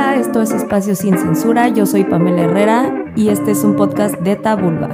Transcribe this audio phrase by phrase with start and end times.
[0.00, 4.34] Esto es Espacio Sin Censura, yo soy Pamela Herrera y este es un podcast de
[4.34, 4.88] Tabulba.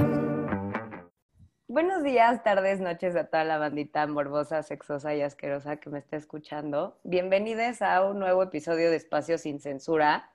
[1.68, 6.16] Buenos días, tardes, noches a toda la bandita morbosa, sexosa y asquerosa que me está
[6.16, 6.98] escuchando.
[7.04, 10.28] Bienvenidos a un nuevo episodio de Espacio Sin Censura.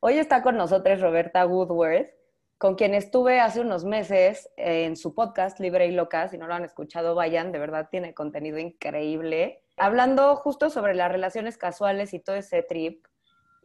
[0.00, 2.08] Hoy está con nosotros Roberta Woodworth,
[2.56, 6.28] con quien estuve hace unos meses en su podcast Libre y Loca.
[6.28, 9.64] Si no lo han escuchado, vayan, de verdad tiene contenido increíble.
[9.76, 13.04] Hablando justo sobre las relaciones casuales y todo ese trip.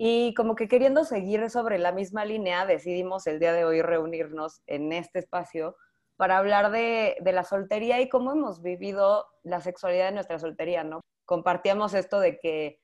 [0.05, 4.61] Y como que queriendo seguir sobre la misma línea, decidimos el día de hoy reunirnos
[4.67, 5.77] en este espacio
[6.17, 10.84] para hablar de, de la soltería y cómo hemos vivido la sexualidad de nuestra soltería,
[10.84, 10.99] ¿no?
[11.25, 12.81] Compartíamos esto de que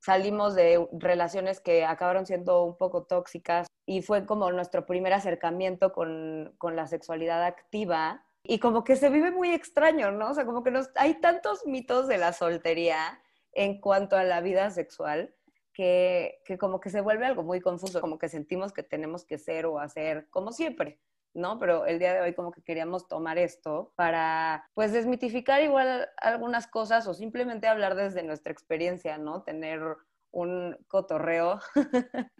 [0.00, 5.92] salimos de relaciones que acabaron siendo un poco tóxicas y fue como nuestro primer acercamiento
[5.92, 10.30] con, con, la sexualidad activa y como que se vive muy extraño, ¿no?
[10.30, 13.20] O sea, como que nos, hay tantos mitos de la soltería
[13.54, 15.34] en cuanto a la vida sexual
[15.74, 19.36] que, que como que se vuelve algo muy confuso, como que sentimos que tenemos que
[19.36, 20.98] ser o hacer como siempre.
[21.34, 21.58] ¿no?
[21.58, 26.66] Pero el día de hoy como que queríamos tomar esto para pues desmitificar igual algunas
[26.68, 29.42] cosas o simplemente hablar desde nuestra experiencia, ¿no?
[29.42, 29.82] Tener
[30.30, 31.60] un cotorreo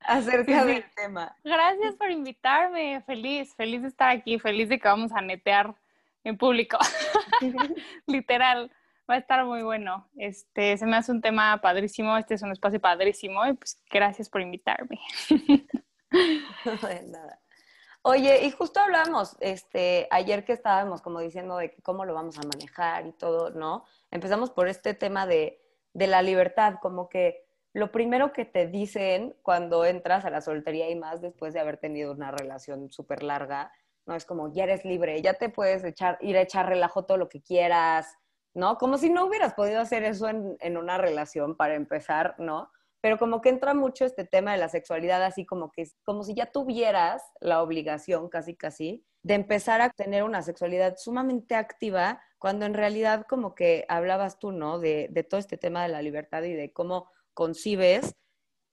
[0.00, 1.36] acerca del tema.
[1.44, 5.74] Gracias por invitarme, feliz, feliz de estar aquí, feliz de que vamos a netear
[6.24, 6.78] en público.
[8.06, 8.70] Literal,
[9.12, 10.08] va a estar muy bueno.
[10.16, 14.30] Este, se me hace un tema padrísimo, este es un espacio padrísimo y pues gracias
[14.30, 14.98] por invitarme.
[17.10, 17.38] nada.
[18.04, 22.42] Oye, y justo hablamos, este, ayer que estábamos como diciendo de cómo lo vamos a
[22.42, 23.84] manejar y todo, ¿no?
[24.10, 29.36] Empezamos por este tema de, de la libertad, como que lo primero que te dicen
[29.42, 33.72] cuando entras a la soltería y más después de haber tenido una relación súper larga,
[34.06, 34.16] ¿no?
[34.16, 37.28] Es como, ya eres libre, ya te puedes echar, ir a echar relajo todo lo
[37.28, 38.18] que quieras,
[38.54, 38.76] ¿no?
[38.76, 42.70] Como si no hubieras podido hacer eso en, en una relación para empezar, ¿no?
[43.02, 46.34] pero como que entra mucho este tema de la sexualidad, así como que como si
[46.34, 52.64] ya tuvieras la obligación, casi casi, de empezar a tener una sexualidad sumamente activa, cuando
[52.64, 54.78] en realidad como que hablabas tú, ¿no?
[54.78, 58.14] De, de todo este tema de la libertad y de cómo concibes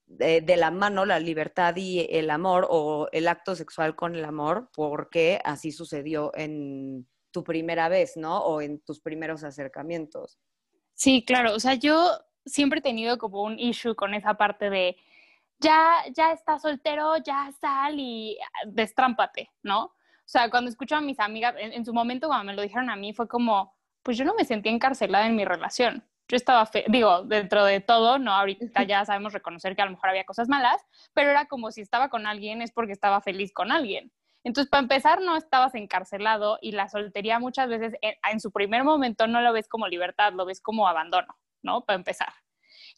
[0.06, 4.26] de, de, la mano la libertad y el amor o el acto sexual con el
[4.26, 8.40] amor, porque así sucedió en tu primera vez, ¿no?
[8.40, 10.40] O en tus primeros acercamientos.
[10.94, 12.12] Sí, claro, o sea, yo
[12.46, 14.98] siempre he tenido como un issue con esa parte de
[15.60, 19.84] ya, ya estás soltero, ya sal y ah, destrámpate, ¿no?
[19.86, 22.96] O sea, cuando escucho a mis amigas, en, su momento cuando me lo dijeron a
[22.96, 26.06] mí, fue como, pues yo no me sentía encarcelada en mi relación.
[26.28, 28.32] Yo estaba, fe digo, dentro de todo, ¿no?
[28.34, 31.82] Ahorita ya sabemos reconocer que a lo mejor había cosas malas, pero era como si
[31.82, 34.12] estaba con alguien es porque estaba feliz con alguien.
[34.50, 38.84] Entonces, para empezar, no estabas encarcelado y la soltería muchas veces en, en su primer
[38.84, 41.86] momento no lo ves como libertad, lo ves como abandono, ¿no?
[41.86, 42.34] Para empezar.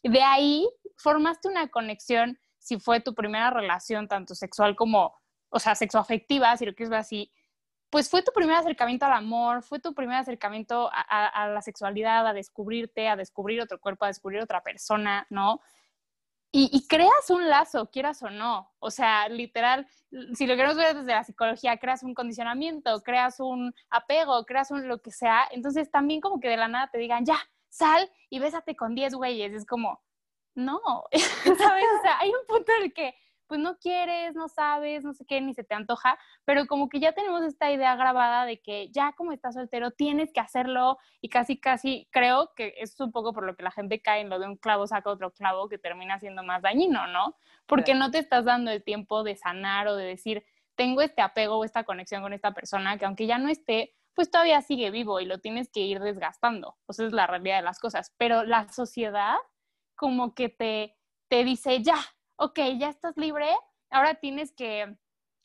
[0.02, 5.14] De ahí formaste una conexión, si fue tu primera relación, tanto sexual como,
[5.50, 7.30] o sea, sexoafectiva, si lo quieres ver así,
[7.90, 12.32] pues fue tu primer acercamiento al amor, fue tu primer acercamiento a, la sexualidad, a
[12.32, 15.60] descubrirte, a descubrir otro cuerpo, a descubrir otra persona, ¿no?
[16.54, 18.70] Y, creas un lazo, quieras o no.
[18.78, 19.86] O sea, literal,
[20.34, 24.86] si lo queremos ver desde la psicología, creas un condicionamiento, creas un apego, creas un
[24.86, 25.48] lo que sea.
[25.50, 27.38] Entonces también como que de la nada te digan, ya,
[27.70, 29.54] sal y bésate con 10 güeyes.
[29.54, 30.02] Es como,
[30.54, 30.78] no,
[31.12, 31.86] ¿sabes?
[31.98, 33.14] O sea, hay un punto en el que
[33.52, 37.00] pues no quieres, no sabes, no sé qué, ni se te antoja, pero como que
[37.00, 41.28] ya tenemos esta idea grabada de que ya como estás soltero tienes que hacerlo y
[41.28, 44.38] casi, casi creo que es un poco por lo que la gente cae en lo
[44.38, 47.36] de un clavo saca otro clavo que termina siendo más dañino, ¿no?
[47.66, 51.58] Porque no te estás dando el tiempo de sanar o de decir, tengo este apego
[51.58, 55.20] o esta conexión con esta persona que aunque ya no esté, pues todavía sigue vivo
[55.20, 56.78] y lo tienes que ir desgastando.
[56.86, 58.14] O sea, es la realidad de las cosas.
[58.16, 59.36] Pero la sociedad
[59.94, 60.96] como que te,
[61.28, 61.98] te dice, ya,
[62.42, 63.46] ok, ya estás libre,
[63.88, 64.96] ahora tienes que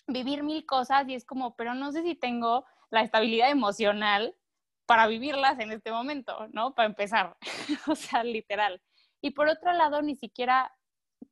[0.08, 4.36] vivir mil cosas y es como, pero no sé si tengo la estabilidad emocional
[4.88, 6.74] para vivirlas en este momento, ¿no?
[6.74, 7.38] Para empezar,
[7.88, 8.82] o sea, literal.
[9.22, 10.74] Y por otro lado, ni siquiera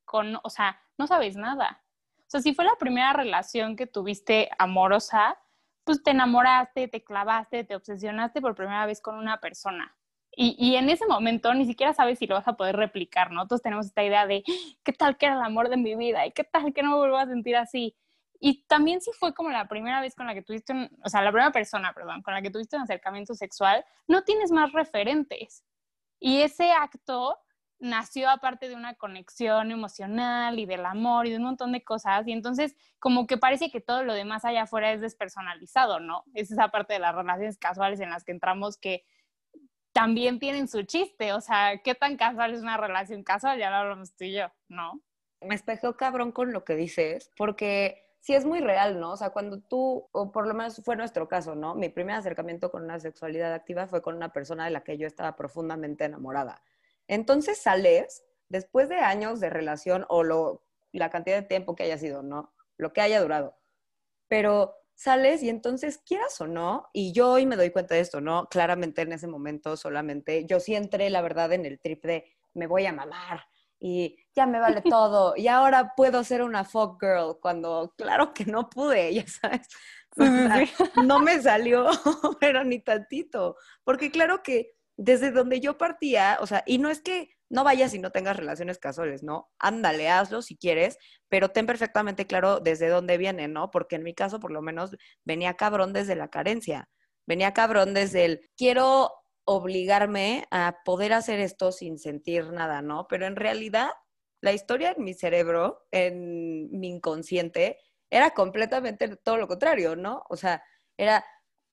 [0.03, 1.83] con, o sea, no sabes nada.
[2.19, 5.35] O sea, si fue la primera relación que tuviste amorosa,
[5.83, 9.94] pues te enamoraste, te clavaste, te obsesionaste por primera vez con una persona.
[10.37, 13.47] Y, en ese momento ni siquiera sabes si lo vas a poder replicar, ¿no?
[13.47, 14.43] Todos tenemos esta idea de
[14.83, 16.97] qué tal que era el amor de mi vida y qué tal que no me
[16.97, 17.95] vuelvo a sentir así.
[18.39, 21.21] Y también si fue como la primera vez con la que tuviste, un, o sea,
[21.21, 25.63] la primera persona, perdón, con la que tuviste un acercamiento sexual, no tienes más referentes.
[26.19, 27.37] Y ese acto
[27.79, 32.27] nació aparte de una conexión emocional y del amor y de un montón de cosas.
[32.27, 36.23] Y entonces, como que parece que todo lo demás allá afuera es despersonalizado, ¿no?
[36.33, 39.05] Es esa parte de las relaciones casuales en las que entramos que
[39.95, 41.31] también tienen su chiste.
[41.31, 43.57] O sea, ¿qué tan casual es una relación casual?
[43.57, 45.01] Ya lo hablamos tú y yo, ¿no?
[45.39, 49.13] Me espejeo cabrón con lo que dices, porque sí es muy real, ¿no?
[49.13, 51.75] O sea, cuando tú, o por lo menos fue nuestro caso, ¿no?
[51.75, 55.07] Mi primer acercamiento con una sexualidad activa fue con una persona de la que yo
[55.07, 56.61] estaba profundamente enamorada.
[57.07, 61.97] Entonces sales, después de años de relación o lo, la cantidad de tiempo que haya
[61.97, 62.53] sido, ¿no?
[62.75, 63.55] Lo que haya durado.
[64.27, 68.21] Pero sales y entonces quieras o no, y yo hoy me doy cuenta de esto,
[68.21, 68.47] ¿no?
[68.49, 72.67] Claramente en ese momento solamente, yo sí entré, la verdad, en el trip de me
[72.67, 73.45] voy a mamar
[73.79, 78.45] y ya me vale todo y ahora puedo ser una fuck girl cuando claro que
[78.45, 79.67] no pude, ya sabes.
[81.05, 81.89] no me salió,
[82.39, 87.01] pero ni tantito, porque claro que desde donde yo partía, o sea, y no es
[87.01, 89.49] que no vayas y no tengas relaciones casuales, ¿no?
[89.59, 90.97] Ándale, hazlo si quieres,
[91.29, 93.71] pero ten perfectamente claro desde dónde viene, ¿no?
[93.71, 96.89] Porque en mi caso, por lo menos, venía cabrón desde la carencia.
[97.27, 99.11] Venía cabrón desde el quiero
[99.45, 103.07] obligarme a poder hacer esto sin sentir nada, ¿no?
[103.07, 103.89] Pero en realidad,
[104.41, 107.77] la historia en mi cerebro, en mi inconsciente,
[108.09, 110.23] era completamente todo lo contrario, ¿no?
[110.29, 110.63] O sea,
[110.97, 111.25] era,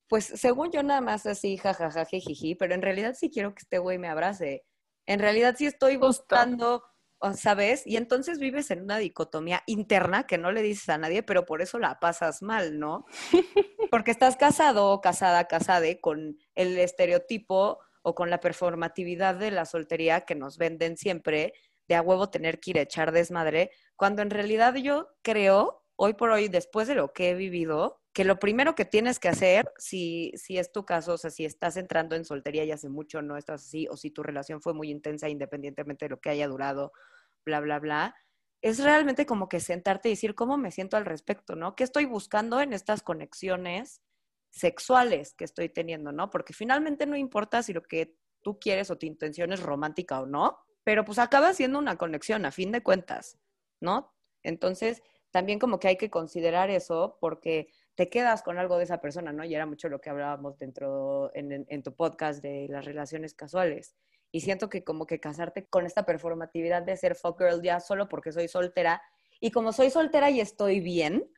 [0.07, 3.79] pues según yo nada más así, jajaja, jiji, pero en realidad sí quiero que este
[3.79, 4.63] güey me abrace
[5.05, 6.83] en realidad sí estoy buscando,
[7.35, 7.85] ¿sabes?
[7.85, 11.61] Y entonces vives en una dicotomía interna que no le dices a nadie, pero por
[11.61, 13.05] eso la pasas mal, ¿no?
[13.91, 20.21] Porque estás casado, casada, casade con el estereotipo o con la performatividad de la soltería
[20.21, 21.53] que nos venden siempre
[21.87, 26.13] de a huevo tener que ir a echar desmadre, cuando en realidad yo creo, hoy
[26.13, 29.71] por hoy, después de lo que he vivido, que lo primero que tienes que hacer,
[29.77, 33.23] si, si es tu caso, o sea, si estás entrando en soltería y hace mucho
[33.23, 36.47] no estás así, o si tu relación fue muy intensa independientemente de lo que haya
[36.47, 36.91] durado,
[37.43, 38.15] bla, bla, bla,
[38.61, 41.75] es realmente como que sentarte y decir cómo me siento al respecto, ¿no?
[41.75, 44.01] ¿Qué estoy buscando en estas conexiones
[44.51, 46.29] sexuales que estoy teniendo, ¿no?
[46.29, 50.27] Porque finalmente no importa si lo que tú quieres o tu intención es romántica o
[50.27, 53.39] no, pero pues acaba siendo una conexión a fin de cuentas,
[53.81, 54.13] ¿no?
[54.43, 55.01] Entonces,
[55.31, 59.31] también como que hay que considerar eso porque te quedas con algo de esa persona,
[59.31, 59.43] ¿no?
[59.43, 63.95] Y era mucho lo que hablábamos dentro en, tu podcast de las relaciones casuales.
[64.31, 68.09] Y siento que como que casarte con esta performatividad de ser fuck girl ya solo
[68.09, 69.01] porque soy soltera.
[69.39, 71.29] Y como soy soltera y estoy bien,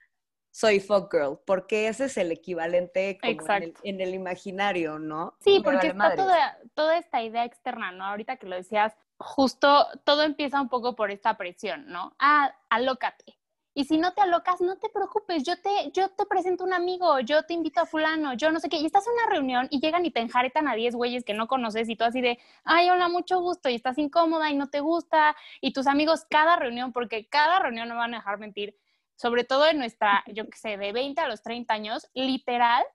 [0.51, 5.35] soy fuck girl, porque ese es el equivalente en, el, imaginario, ¿no?
[5.41, 8.05] Sí, porque está toda, toda esta idea externa, ¿no?
[8.05, 12.15] Ahorita que lo decías, justo todo empieza un poco por esta presión, ¿no?
[12.19, 13.37] Ah, alócate,
[13.77, 17.19] y si no te alocas, no te preocupes, yo te, yo te presento un amigo,
[17.19, 18.77] yo te invito a fulano, yo no sé qué.
[18.77, 21.47] Y estás en una reunión y llegan y te enjaretan a 10 güeyes que no
[21.47, 24.79] conoces y tú así de, ay, hola, mucho gusto, y estás incómoda y no te
[24.79, 25.35] gusta.
[25.59, 28.77] Y tus amigos, cada reunión, porque cada reunión no van a dejar mentir,
[29.17, 32.85] sobre todo en nuestra, yo qué sé, de 20 a los 30 años, literal,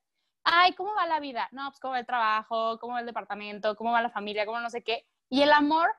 [0.44, 1.46] ay, ¿cómo va la vida?
[1.52, 4.60] No, pues cómo va el trabajo, cómo va el departamento, cómo va la familia, cómo
[4.60, 5.04] no sé qué.
[5.28, 5.90] Y el amor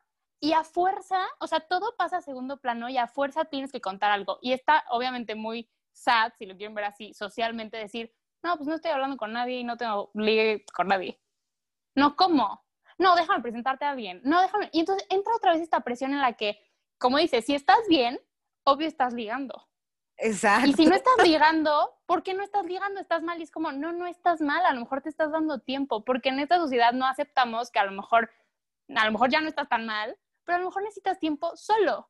[0.43, 3.79] y a fuerza, o sea, todo pasa a segundo plano y a fuerza tienes que
[3.79, 4.39] contar algo.
[4.41, 8.11] Y está obviamente muy sad, si lo quieren ver así, socialmente decir,
[8.43, 11.21] no, pues no estoy hablando con nadie y no tengo ligue con nadie.
[11.95, 12.65] No, ¿cómo?
[12.97, 14.19] No, déjame presentarte a alguien.
[14.23, 14.69] No, déjame.
[14.73, 16.59] Y entonces entra otra vez esta presión en la que,
[16.97, 18.19] como dices, si estás bien,
[18.63, 19.67] obvio estás ligando.
[20.17, 20.69] Exacto.
[20.69, 22.99] Y si no estás ligando, ¿por qué no estás ligando?
[22.99, 23.39] Estás mal.
[23.39, 26.29] Y es como, no, no estás mal, a lo mejor te estás dando tiempo, porque
[26.29, 28.31] en esta sociedad no aceptamos que a lo mejor,
[28.95, 32.09] a lo mejor ya no estás tan mal, pero a lo mejor necesitas tiempo solo.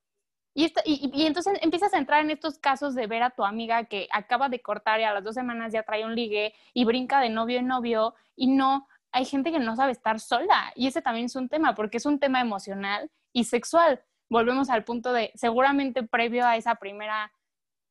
[0.54, 4.10] Y, y, entonces empiezas a entrar en estos casos de ver a tu amiga que
[4.12, 7.30] acaba de cortar y a las dos semanas ya trae un ligue y brinca de
[7.30, 11.28] novio en novio y no, hay gente que no sabe estar sola y ese también
[11.28, 14.04] es un tema porque es un tema emocional y sexual.
[14.30, 17.32] Volvemos al punto de, seguramente previo a esa primera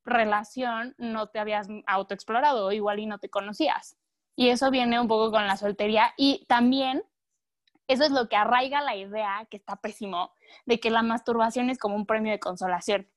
[0.05, 3.97] relación no te habías autoexplorado igual y no te conocías.
[4.35, 7.03] Y eso viene un poco con la soltería y también
[7.91, 10.31] eso es lo que arraiga la idea, que está pésimo,
[10.65, 13.07] de que la masturbación es como un premio de consolación.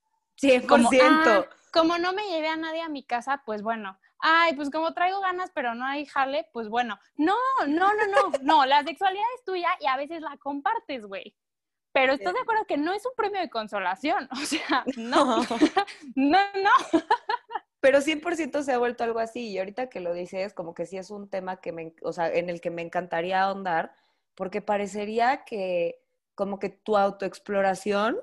[0.40, 0.66] 100%.
[0.66, 3.99] Como, ah, como no me llevé a nadie a mi casa, pues bueno.
[4.19, 6.99] Ay, pues como traigo ganas, pero no hay jale, pues bueno.
[7.16, 7.35] No,
[7.66, 8.66] no, no, no, no.
[8.66, 11.37] La sexualidad es tuya y a veces la compartes, güey.
[11.93, 14.28] Pero estás de acuerdo que no es un premio de consolación.
[14.33, 15.43] O sea, no,
[16.16, 17.00] no, no.
[17.81, 19.50] Pero 100% se ha vuelto algo así.
[19.50, 22.33] Y ahorita que lo dices, como que sí es un tema que me, o sea,
[22.33, 23.95] en el que me encantaría ahondar,
[24.35, 26.00] porque parecería que
[26.35, 28.19] como que tu autoexploración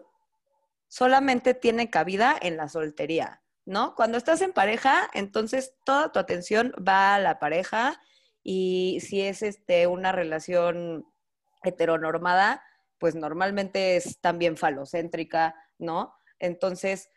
[0.88, 3.96] solamente tiene cabida en la soltería, ¿no?
[3.96, 8.01] Cuando estás en pareja, entonces toda tu atención va a la pareja
[8.44, 11.06] y si es este, una relación
[11.63, 12.63] heteronormada,
[12.98, 16.13] pues normalmente es también falocéntrica, ¿no?
[16.39, 17.10] Entonces,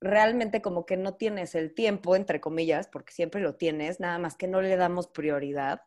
[0.00, 4.36] realmente como que no tienes el tiempo, entre comillas, porque siempre lo tienes, nada más
[4.36, 5.82] que no le damos prioridad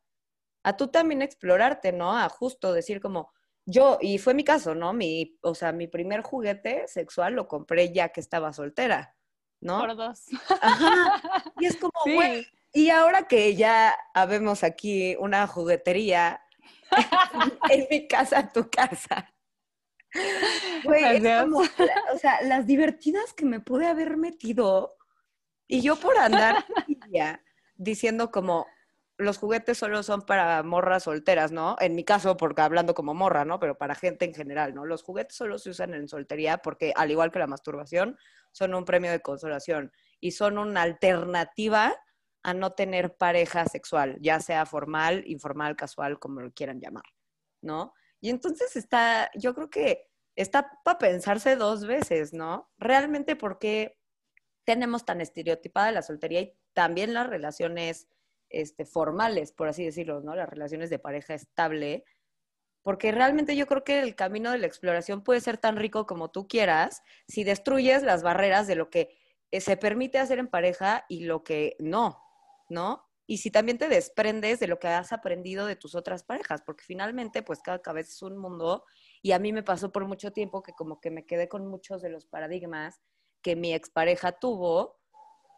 [0.64, 2.18] a tú también explorarte, ¿no?
[2.18, 3.32] A justo decir como,
[3.66, 4.94] yo, y fue mi caso, ¿no?
[4.94, 9.16] Mi, o sea, mi primer juguete sexual lo compré ya que estaba soltera,
[9.62, 9.80] ¿no?
[9.80, 10.26] Por dos.
[10.62, 11.22] Ajá.
[11.60, 16.42] Y es como, güey, y ahora que ya habemos aquí una juguetería
[17.70, 19.32] en mi casa, tu casa.
[20.84, 24.98] Güey, es como, o sea, las divertidas que me pude haber metido
[25.68, 26.66] y yo por andar
[27.76, 28.68] diciendo como
[29.18, 31.76] los juguetes solo son para morras solteras, ¿no?
[31.80, 33.60] En mi caso, porque hablando como morra, ¿no?
[33.60, 34.86] Pero para gente en general, ¿no?
[34.86, 38.18] Los juguetes solo se usan en soltería porque, al igual que la masturbación,
[38.52, 41.96] son un premio de consolación y son una alternativa
[42.44, 47.06] a no tener pareja sexual, ya sea formal, informal, casual, como lo quieran llamar,
[47.62, 47.94] ¿no?
[48.20, 52.72] Y entonces está, yo creo que está para pensarse dos veces, ¿no?
[52.78, 53.98] Realmente porque
[54.66, 58.08] tenemos tan estereotipada la soltería y también las relaciones
[58.54, 60.36] este, formales, por así decirlo, ¿no?
[60.36, 62.06] Las relaciones de pareja estable,
[62.84, 66.32] porque realmente yo creo que el camino de la exploración puede ser tan rico como
[66.32, 69.18] tú quieras si destruyes las barreras de lo que
[69.52, 72.22] eh, se permite hacer en pareja y lo que no,
[72.70, 73.10] ¿no?
[73.26, 76.84] Y si también te desprendes de lo que has aprendido de tus otras parejas, porque
[76.84, 78.84] finalmente, pues cada cabeza es un mundo
[79.22, 82.02] y a mí me pasó por mucho tiempo que como que me quedé con muchos
[82.02, 83.02] de los paradigmas
[83.42, 85.00] que mi expareja tuvo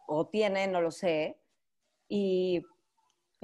[0.06, 1.40] o tiene, no lo sé,
[2.08, 2.62] y,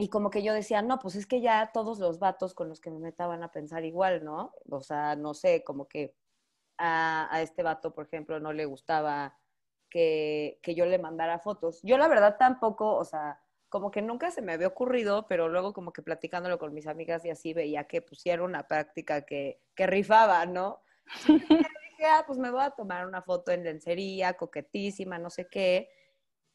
[0.02, 2.80] y, como que yo decía, no, pues es que ya todos los vatos con los
[2.80, 4.52] que me metaban a pensar igual, ¿no?
[4.70, 6.14] O sea, no sé, como que
[6.78, 9.38] a, a este vato, por ejemplo, no le gustaba
[9.90, 11.80] que, que yo le mandara fotos.
[11.82, 15.72] Yo la verdad tampoco, o sea, como que nunca se me había ocurrido, pero luego
[15.72, 19.86] como que platicándolo con mis amigas y así veía que pusiera una práctica que, que
[19.86, 20.82] rifaba, ¿no?
[21.92, 25.90] dije, ah, pues me voy a tomar una foto en lencería, coquetísima, no sé qué.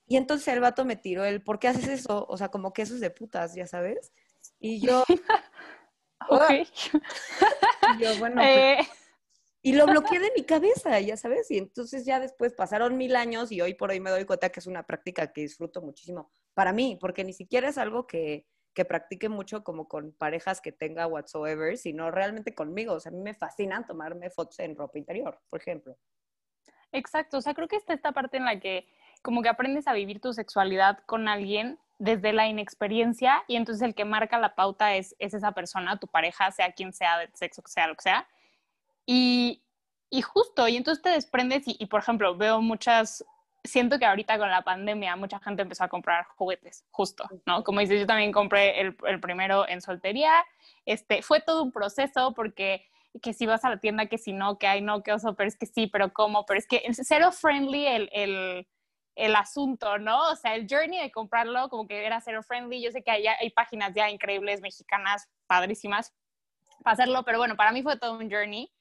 [0.07, 2.25] Y entonces el vato me tiró el, ¿por qué haces eso?
[2.29, 4.13] O sea, como que eso es de putas, ya sabes.
[4.59, 5.03] Y yo...
[6.29, 6.51] ok.
[6.51, 8.77] y yo, bueno, pues, Eh,
[9.61, 11.51] y lo bloqueé de mi cabeza, ya sabes.
[11.51, 14.61] Y entonces ya después pasaron mil años y hoy por hoy me doy cuenta que
[14.61, 18.85] es una práctica que disfruto muchísimo para mí, porque ni siquiera es algo que, que
[18.85, 22.93] practique mucho como con parejas que tenga whatsoever, sino realmente conmigo.
[22.93, 25.97] O sea, a mí me fascinan tomarme fotos en ropa interior, por ejemplo.
[26.93, 28.87] Exacto, o sea, creo que está esta parte en la que
[29.27, 33.93] como que aprendes a vivir tu sexualidad con alguien desde la inexperiencia y entonces el
[33.93, 37.61] que marca la pauta es, es esa persona, tu pareja, sea quien sea, del sexo
[37.61, 38.25] que sea, lo que sea.
[39.05, 39.65] Y,
[40.09, 43.25] y justo, y entonces te desprendes y, y, por ejemplo, veo muchas,
[43.65, 47.65] siento que ahorita con la pandemia mucha gente empezó a comprar juguetes, justo, ¿no?
[47.65, 50.31] Como dices, yo también compré el, el primero en soltería,
[50.85, 52.85] este, fue todo un proceso porque
[53.21, 55.49] que si vas a la tienda, que si no, que hay no, que oso, pero
[55.49, 58.67] es que sí, pero cómo, pero es que cero friendly el, el,
[59.17, 60.31] el, asunto, ¿no?
[60.31, 62.81] O sea, el journey de comprarlo como que era cero friendly.
[62.81, 66.13] Yo sé que hay, hay páginas ya increíbles, mexicanas, padrísimas,
[66.83, 68.71] para hacerlo, pero bueno, para mí fue todo un journey.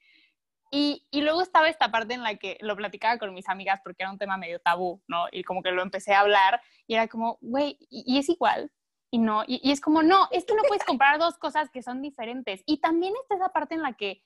[0.71, 4.03] Y, y, luego estaba esta parte en la que lo platicaba con mis amigas porque
[4.03, 5.27] era un tema medio tabú, ¿no?
[5.31, 8.73] Y como que lo empecé a hablar y era como, güey, y, es igual.
[9.11, 11.83] Y no, y, y, es como, no, es que no puedes comprar dos cosas que
[11.83, 12.63] son diferentes.
[12.67, 14.25] Y también está esa parte en la que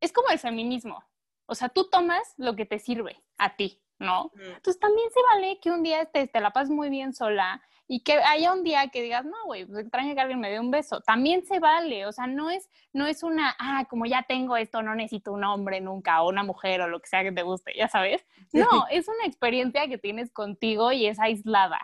[0.00, 1.04] es como el feminismo.
[1.46, 4.32] O sea, tú tomas lo que te sirve a ti, ¿no?
[4.34, 4.40] Mm.
[4.56, 8.04] Entonces también se vale que un día te, te la pases muy bien sola y
[8.04, 10.70] que haya un día que digas, no, güey, pues extraño que alguien me dé un
[10.70, 11.00] beso.
[11.00, 14.80] También se vale, o sea, no es, no es una, ah, como ya tengo esto,
[14.80, 17.72] no necesito un hombre nunca, o una mujer, o lo que sea que te guste,
[17.76, 18.24] ya sabes.
[18.52, 21.80] No, es una experiencia que tienes contigo y es aislada.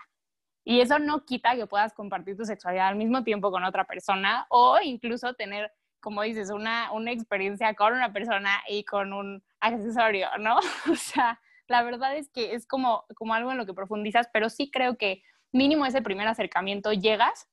[0.63, 4.47] Y eso no quita que puedas compartir tu sexualidad al mismo tiempo con otra persona
[4.49, 10.29] o incluso tener, como dices, una, una experiencia con una persona y con un accesorio,
[10.39, 10.59] ¿no?
[10.93, 14.51] O sea, la verdad es que es como, como algo en lo que profundizas, pero
[14.51, 17.49] sí creo que mínimo ese primer acercamiento llegas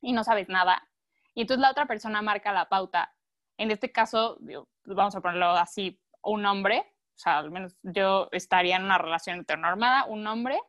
[0.00, 0.88] y no sabes nada.
[1.34, 3.14] Y entonces la otra persona marca la pauta.
[3.56, 4.38] En este caso,
[4.84, 6.84] vamos a ponerlo así, un hombre,
[7.16, 10.60] o sea, al menos yo estaría en una relación heteronormada, un hombre,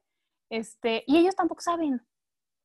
[0.50, 2.06] este, y ellos tampoco saben.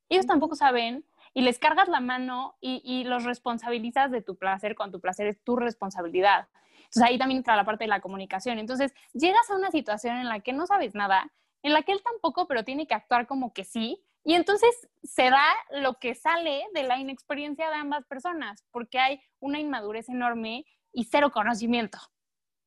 [0.09, 4.74] Ellos tampoco saben y les cargas la mano y, y, los responsabilizas de tu placer
[4.74, 6.48] cuando tu placer es tu responsabilidad.
[6.76, 8.58] Entonces ahí también entra la parte de la comunicación.
[8.58, 11.30] Entonces llegas a una situación en la que no sabes nada
[11.64, 14.04] en la que él tampoco, pero tiene que actuar como que sí.
[14.22, 14.70] Y entonces
[15.02, 20.08] se da lo que sale de la inexperiencia de ambas personas, porque hay una inmadurez
[20.08, 21.98] enorme y cero conocimiento.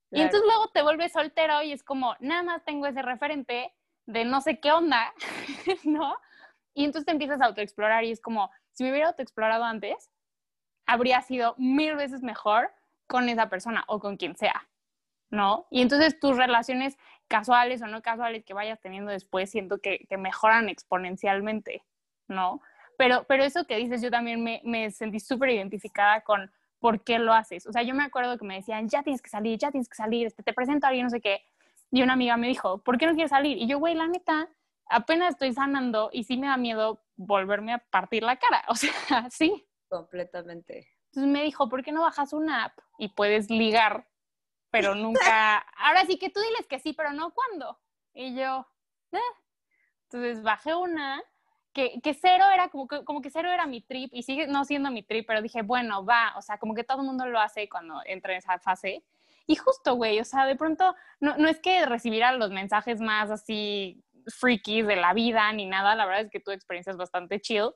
[0.10, 0.12] Claro.
[0.12, 3.72] Y entonces luego te vuelves soltero y es como, nada más tengo ese referente
[4.08, 5.14] de no sé qué onda,
[5.84, 6.18] ¿no?
[6.78, 10.12] Y entonces te empiezas a autoexplorar y es como, si me hubiera autoexplorado antes,
[10.86, 12.72] habría sido mil veces mejor
[13.08, 14.68] con esa persona o con quien sea.
[15.32, 15.66] ¿no?
[15.72, 16.96] Y entonces tus relaciones
[17.28, 21.84] casuales o no casuales que vayas teniendo después, siento que, mejoran exponencialmente,
[22.28, 22.62] ¿no?
[22.96, 27.18] Pero, pero eso que dices, yo también me, me sentí súper identificada con por qué
[27.18, 27.66] lo haces.
[27.66, 29.96] O sea, yo me acuerdo que me decían, ya tienes que salir, ya tienes que
[29.96, 31.42] salir, este, te presento a alguien, no sé qué.
[31.90, 33.58] Y una amiga me dijo, ¿por qué no quieres salir?
[33.58, 34.48] Y yo, güey, la neta,
[34.90, 38.64] apenas estoy sanando y sí me da miedo volverme a partir la cara.
[38.70, 39.68] O sea, sí.
[39.90, 40.88] Completamente.
[41.08, 44.08] Entonces me dijo, ¿por qué no bajas una app y puedes ligar,
[44.70, 45.58] pero nunca...
[45.78, 47.80] Ahora sí que tú diles que sí, pero no cuándo.
[48.14, 48.68] Y yo,
[49.12, 49.20] eh".
[50.04, 51.24] entonces bajé una
[51.74, 54.66] que, que, cero era como que, como que cero era mi trip y sigue no
[54.66, 57.40] siendo mi trip, pero dije, bueno, va, o sea, como que todo el mundo lo
[57.40, 59.04] hace cuando entra en esa fase.
[59.46, 63.30] Y justo, güey, o sea, de pronto, no, no es que recibiera los mensajes más
[63.30, 67.40] así freaky de la vida ni nada, la verdad es que tu experiencia es bastante
[67.40, 67.72] chill,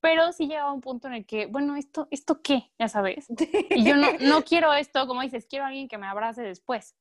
[0.00, 2.70] pero sí llegaba un punto en el que, bueno, ¿esto, esto qué?
[2.78, 3.26] Ya sabes.
[3.70, 6.96] Y yo no, no quiero esto, como dices, quiero a alguien que me abrace después.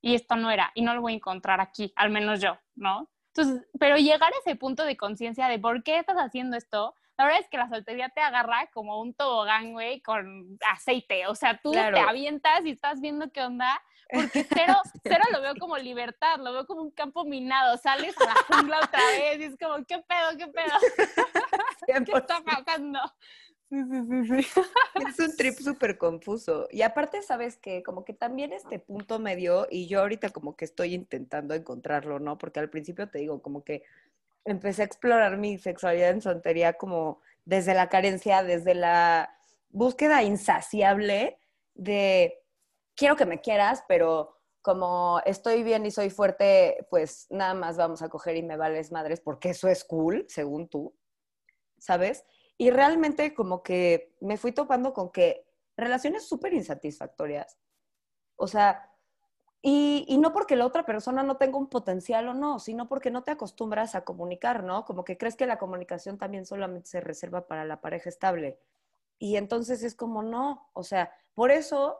[0.00, 3.10] Y esto no era, y no lo voy a encontrar aquí, al menos yo, ¿no?
[3.34, 7.24] Entonces, pero llegar a ese punto de conciencia de por qué estás haciendo esto, la
[7.24, 11.26] verdad es que la soltería te agarra como un tobogán, güey, con aceite.
[11.26, 13.80] O sea, tú te avientas y estás viendo qué onda,
[14.10, 17.76] porque cero, cero lo veo como libertad, lo veo como un campo minado.
[17.78, 20.74] Sales a la jungla otra vez y es como, ¿qué pedo, qué pedo?
[22.06, 23.00] ¿Qué está pasando?
[23.70, 24.60] Sí, sí, sí, sí.
[25.08, 26.68] Es un trip súper confuso.
[26.70, 30.64] Y aparte, ¿sabes que Como que también este punto medio, y yo ahorita como que
[30.64, 32.38] estoy intentando encontrarlo, ¿no?
[32.38, 33.82] Porque al principio te digo, como que
[34.44, 39.34] empecé a explorar mi sexualidad en soltería como desde la carencia, desde la
[39.70, 41.38] búsqueda insaciable
[41.74, 42.43] de
[42.94, 48.00] quiero que me quieras, pero como estoy bien y soy fuerte, pues nada más vamos
[48.00, 50.96] a coger y me vales madres porque eso es cool, según tú,
[51.78, 52.24] ¿sabes?
[52.56, 55.46] Y realmente como que me fui topando con que
[55.76, 57.58] relaciones súper insatisfactorias.
[58.36, 58.90] O sea,
[59.60, 63.10] y, y, no porque la otra persona no tenga un potencial o no, sino porque
[63.10, 64.84] no te acostumbras a comunicar, ¿no?
[64.84, 68.58] Como que crees que la comunicación también solamente se reserva para la pareja estable.
[69.18, 71.98] Y entonces es como, no, o sea, por eso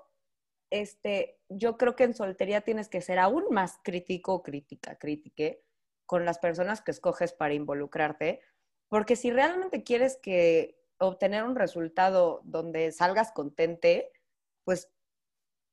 [0.80, 5.62] este, yo creo que en soltería tienes que ser aún más crítico, crítica, crítique
[6.04, 8.40] con las personas que escoges para involucrarte,
[8.88, 14.10] porque si realmente quieres que obtener un resultado donde salgas contente,
[14.64, 14.90] pues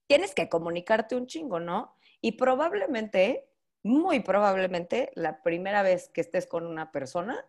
[0.06, 1.96] tienes que comunicarte un chingo, ¿no?
[2.22, 3.50] Y probablemente,
[3.82, 7.44] muy probablemente, la primera vez que estés con una persona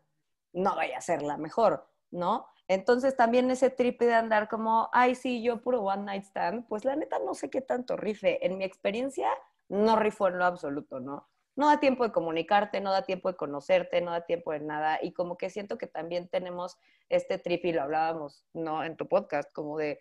[0.54, 2.46] no vaya a ser la mejor, ¿no?
[2.72, 6.86] Entonces también ese trip de andar como, ay, sí, yo puro one night stand, pues
[6.86, 8.44] la neta no sé qué tanto rife.
[8.46, 9.28] En mi experiencia,
[9.68, 11.28] no rifo en lo absoluto, ¿no?
[11.54, 14.98] No da tiempo de comunicarte, no da tiempo de conocerte, no da tiempo de nada.
[15.02, 16.78] Y como que siento que también tenemos
[17.10, 18.84] este trip, y lo hablábamos, ¿no?
[18.84, 20.00] En tu podcast, como de,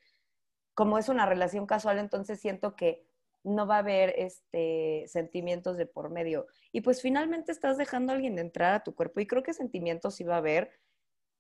[0.73, 3.05] como es una relación casual, entonces siento que
[3.43, 6.47] no va a haber este, sentimientos de por medio.
[6.71, 10.15] Y pues finalmente estás dejando a alguien entrar a tu cuerpo y creo que sentimientos
[10.15, 10.71] sí va a haber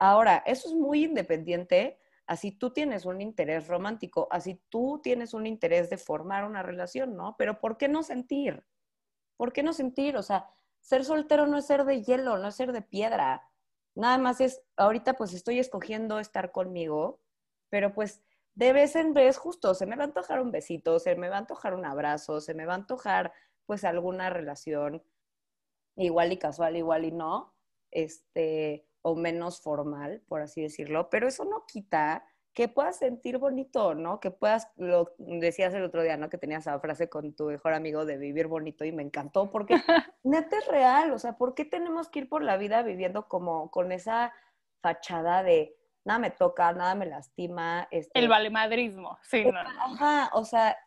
[0.03, 5.45] Ahora, eso es muy independiente, así tú tienes un interés romántico, así tú tienes un
[5.45, 7.35] interés de formar una relación, ¿no?
[7.37, 8.63] Pero ¿por qué no sentir?
[9.37, 10.17] ¿Por qué no sentir?
[10.17, 13.47] O sea, ser soltero no es ser de hielo, no es ser de piedra.
[13.93, 17.21] Nada más es, ahorita pues estoy escogiendo estar conmigo,
[17.69, 18.23] pero pues
[18.55, 21.35] de vez en vez justo se me va a antojar un besito, se me va
[21.35, 23.33] a antojar un abrazo, se me va a antojar
[23.67, 25.03] pues alguna relación
[25.95, 27.53] igual y casual, igual y no.
[27.91, 33.95] Este, o menos formal, por así decirlo, pero eso no quita que puedas sentir bonito,
[33.95, 34.19] ¿no?
[34.19, 36.29] Que puedas, lo decías el otro día, ¿no?
[36.29, 39.75] Que tenías esa frase con tu mejor amigo de vivir bonito y me encantó porque
[40.23, 43.71] neta es real, o sea, ¿por qué tenemos que ir por la vida viviendo como
[43.71, 44.33] con esa
[44.81, 47.87] fachada de nada me toca, nada me lastima?
[47.89, 48.19] Este...
[48.19, 49.45] El valemadrismo, sí.
[49.45, 50.77] No, Ajá, o sea,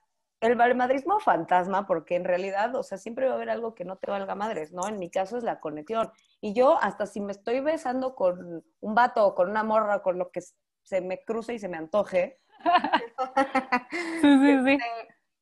[0.45, 3.97] el valemadrismo fantasma, porque en realidad, o sea, siempre va a haber algo que no
[3.97, 4.87] te valga madres, ¿no?
[4.87, 6.11] En mi caso es la conexión.
[6.43, 10.19] Y yo, hasta si me estoy besando con un vato o con una morra, con
[10.19, 10.43] lo que
[10.83, 12.41] se me cruce y se me antoje.
[14.21, 14.73] sí, sí, sí.
[14.73, 14.81] Este,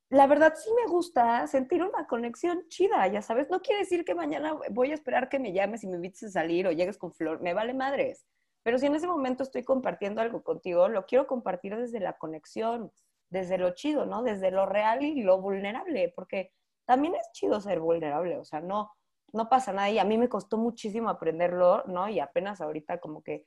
[0.09, 3.49] la verdad sí me gusta sentir una conexión chida, ya sabes.
[3.49, 6.29] No quiere decir que mañana voy a esperar que me llames y me invites a
[6.29, 8.25] salir o llegues con flor, me vale madres.
[8.63, 12.91] Pero si en ese momento estoy compartiendo algo contigo, lo quiero compartir desde la conexión
[13.33, 14.21] desde lo chido, ¿no?
[14.21, 16.53] Desde lo real y lo vulnerable, porque
[16.85, 18.91] también es chido ser vulnerable, o sea, no,
[19.33, 22.07] no pasa nada y a mí me costó muchísimo aprenderlo, ¿no?
[22.07, 23.45] Y apenas ahorita como que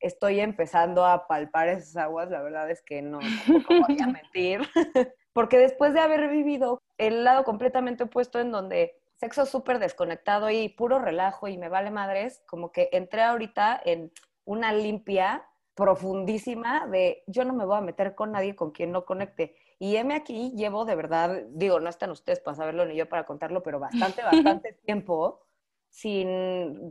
[0.00, 4.62] estoy empezando a palpar esas aguas, la verdad es que no, no voy a mentir,
[5.32, 10.70] porque después de haber vivido el lado completamente opuesto en donde sexo súper desconectado y
[10.70, 14.10] puro relajo y me vale madres, como que entré ahorita en
[14.44, 19.04] una limpia profundísima de yo no me voy a meter con nadie con quien no
[19.04, 19.56] conecte.
[19.78, 23.24] Y M aquí llevo de verdad, digo, no están ustedes para saberlo ni yo para
[23.24, 25.40] contarlo, pero bastante, bastante tiempo
[25.88, 26.28] sin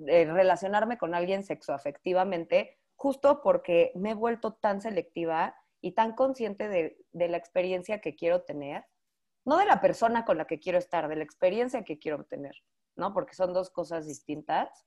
[0.08, 6.68] eh, relacionarme con alguien sexoafectivamente, justo porque me he vuelto tan selectiva y tan consciente
[6.68, 8.86] de, de la experiencia que quiero tener,
[9.46, 12.56] no de la persona con la que quiero estar, de la experiencia que quiero obtener,
[12.96, 13.13] ¿no?
[13.13, 14.86] Porque son dos cosas distintas.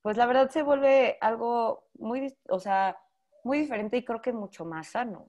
[0.00, 2.96] Pues la verdad se vuelve algo muy, o sea,
[3.46, 5.28] muy diferente y creo que mucho más sano.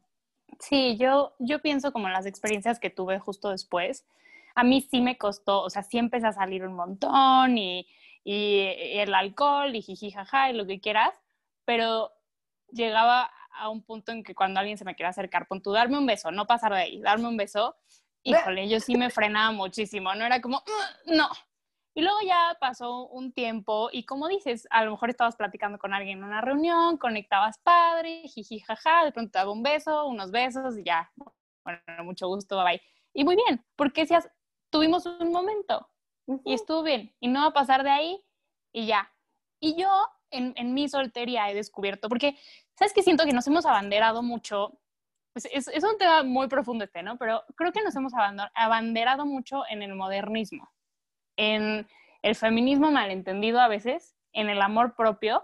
[0.60, 4.06] Sí, yo, yo pienso como las experiencias que tuve justo después.
[4.56, 7.88] A mí sí me costó, o sea, sí empecé a salir un montón y,
[8.24, 8.60] y
[8.98, 11.14] el alcohol y jiji jaja y lo que quieras,
[11.64, 12.12] pero
[12.72, 15.98] llegaba a un punto en que cuando alguien se me quiere acercar, pon tú, darme
[15.98, 17.76] un beso, no pasar de ahí, darme un beso,
[18.24, 20.64] híjole, yo sí me frenaba muchísimo, no era como,
[21.06, 21.30] no.
[21.98, 25.96] Y luego ya pasó un tiempo y como dices, a lo mejor estabas platicando con
[25.96, 30.30] alguien en una reunión, conectabas padre, jiji, jaja, de pronto te daba un beso, unos
[30.30, 31.12] besos y ya,
[31.64, 32.82] bueno, mucho gusto, bye bye.
[33.16, 34.14] Y muy bien, porque si
[34.70, 35.90] tuvimos un momento
[36.46, 38.24] y estuvo bien y no va a pasar de ahí
[38.72, 39.12] y ya.
[39.60, 39.90] Y yo
[40.30, 42.38] en, en mi soltería he descubierto, porque,
[42.76, 43.02] ¿sabes qué?
[43.02, 44.80] Siento que nos hemos abanderado mucho
[45.34, 47.18] pues es, es, un tema muy profundo este, ¿no?
[47.18, 48.14] Pero creo que nos hemos
[48.54, 50.70] abanderado mucho en el modernismo,
[51.38, 51.88] en
[52.22, 55.44] el feminismo malentendido a veces, en el amor propio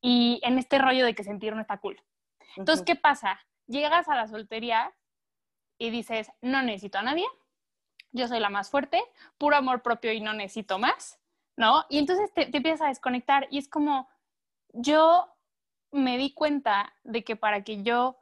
[0.00, 2.00] y en este rollo de que sentir no está cool.
[2.56, 3.40] Entonces, ¿qué pasa?
[3.66, 4.92] Llegas a la soltería
[5.78, 7.24] y dices, no necesito a nadie,
[8.12, 9.02] yo soy la más fuerte,
[9.38, 11.18] puro amor propio y no necesito más,
[11.56, 11.84] ¿no?
[11.88, 14.08] Y entonces te, te empiezas a desconectar y es como,
[14.72, 15.26] yo
[15.90, 18.18] me di cuenta de que para que yo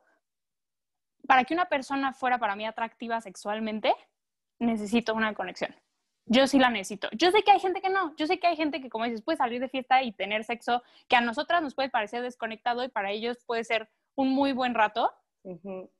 [1.26, 3.94] para que una persona fuera para mí atractiva sexualmente,
[4.59, 5.74] necesito una conexión.
[6.26, 7.08] Yo sí la necesito.
[7.12, 8.14] Yo sé que hay gente que no.
[8.16, 10.82] Yo sé que hay gente que, como dices, puede salir de fiesta y tener sexo
[11.08, 14.74] que a nosotras nos puede parecer desconectado y para ellos puede ser un muy buen
[14.74, 15.12] rato.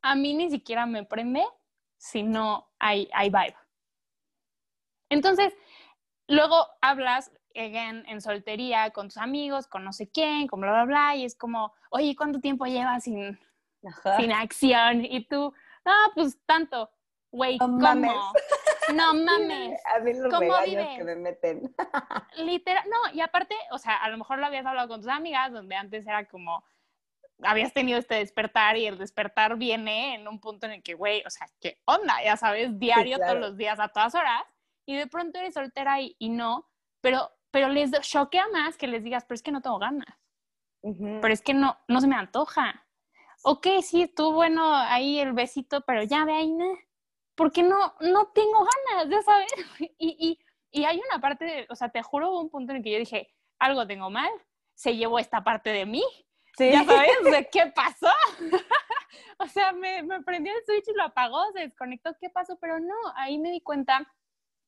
[0.03, 1.45] A mí ni siquiera me prende
[1.99, 3.57] si no hay, hay vibe.
[5.11, 5.53] Entonces,
[6.29, 10.85] luego hablas again, en soltería con tus amigos, con no sé quién, con bla, bla,
[10.85, 13.39] bla, y es como, oye, ¿cuánto tiempo llevas sin,
[14.19, 15.05] sin acción.
[15.05, 15.53] Y tú,
[15.85, 16.91] no, pues tanto.
[17.31, 17.79] Güey, no ¿cómo?
[17.79, 18.13] Mames.
[18.97, 19.81] No mames.
[19.95, 20.89] A mí los ¿Cómo vives?
[20.97, 21.75] que me meten.
[22.37, 25.53] Literal, no, y aparte, o sea, a lo mejor lo habías hablado con tus amigas,
[25.53, 26.65] donde antes era como,
[27.43, 31.23] habías tenido este despertar y el despertar viene en un punto en el que, güey,
[31.27, 32.23] o sea, ¿qué onda?
[32.23, 34.43] Ya sabes, diario, todos los días, a todas horas,
[34.87, 36.69] y de pronto eres soltera y, y no,
[37.01, 40.09] pero, pero les choquea más que les digas, pero es que no tengo ganas.
[40.83, 42.85] Pero es que no, no se me antoja
[43.43, 46.57] ok, sí, estuvo bueno ahí el besito, pero ya ve ahí.
[47.35, 49.53] Porque no, no tengo ganas, ya sabes.
[49.99, 50.39] Y, y,
[50.71, 52.93] y hay una parte, de, o sea, te juro, hubo un punto en el que
[52.93, 54.31] yo dije, algo tengo mal,
[54.75, 56.03] se llevó esta parte de mí.
[56.57, 56.71] Sí.
[56.71, 58.13] Ya sabes, ¿de qué pasó?
[59.39, 62.59] o sea, me, me prendió el switch y lo apagó, se desconectó, ¿qué pasó?
[62.59, 64.07] Pero no, ahí me di cuenta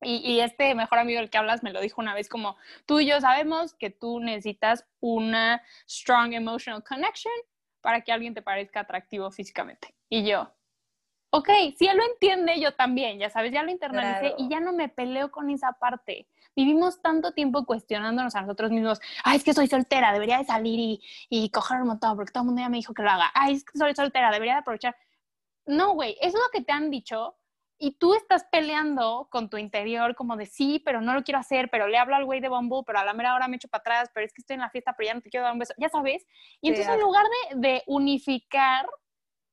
[0.03, 3.01] y, y, este mejor amigo del que hablas me lo dijo una vez como, tú
[3.01, 7.33] y yo sabemos que tú necesitas una strong emotional connection
[7.81, 9.95] para que alguien te parezca atractivo físicamente.
[10.09, 10.53] Y yo,
[11.35, 14.73] ok, si él lo entiende, yo también, ya sabes, ya lo internalicé y ya no
[14.73, 16.29] me peleo con esa parte.
[16.55, 20.79] Vivimos tanto tiempo cuestionándonos a nosotros mismos, ay, es que soy soltera, debería de salir
[20.79, 23.33] y, y coger un montón porque todo el mundo ya me dijo que lo haga.
[23.35, 24.97] Ay, es que soy soltera, debería de aprovechar.
[25.67, 27.37] No, güey, eso es lo que te han dicho
[27.79, 31.69] y tú estás peleando con tu interior como de sí, pero no lo quiero hacer,
[31.69, 33.81] pero le hablo al güey de Bumble, pero a la mera hora me echo para
[33.81, 35.59] atrás, pero es que estoy en la fiesta, pero ya no te quiero dar un
[35.59, 36.25] beso, ya sabes.
[36.61, 38.87] Y entonces en lugar de, de, unificar,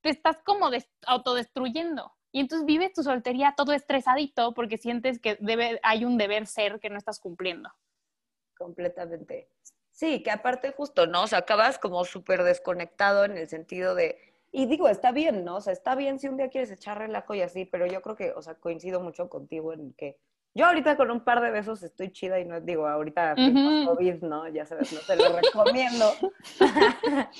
[0.01, 0.69] te estás como
[1.07, 2.13] autodestruyendo.
[2.31, 6.79] Y entonces vives tu soltería todo estresadito porque sientes que debe, hay un deber ser
[6.79, 7.69] que no estás cumpliendo.
[8.57, 9.49] Completamente.
[9.91, 11.23] Sí, que aparte justo, ¿no?
[11.23, 14.17] O sea, acabas como súper desconectado en el sentido de
[14.53, 15.57] y digo, está bien, ¿no?
[15.57, 18.15] O sea, está bien si un día quieres echar relajo y así, pero yo creo
[18.17, 20.17] que, o sea, coincido mucho contigo en que
[20.53, 24.49] yo ahorita con un par de besos estoy chida y no digo, ahorita COVID, ¿no?
[24.49, 26.11] Ya sabes, no te lo recomiendo.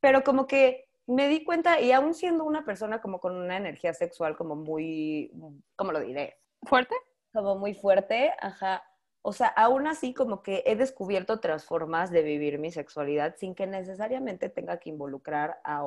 [0.00, 3.94] pero como que me di cuenta, y aún siendo una persona como con una energía
[3.94, 5.32] sexual como muy,
[5.76, 6.38] ¿cómo lo diré?
[6.62, 6.94] ¿Fuerte?
[7.32, 8.84] Como muy fuerte, ajá.
[9.22, 13.54] O sea, aún así como que he descubierto otras formas de vivir mi sexualidad sin
[13.54, 15.84] que necesariamente tenga que involucrar a,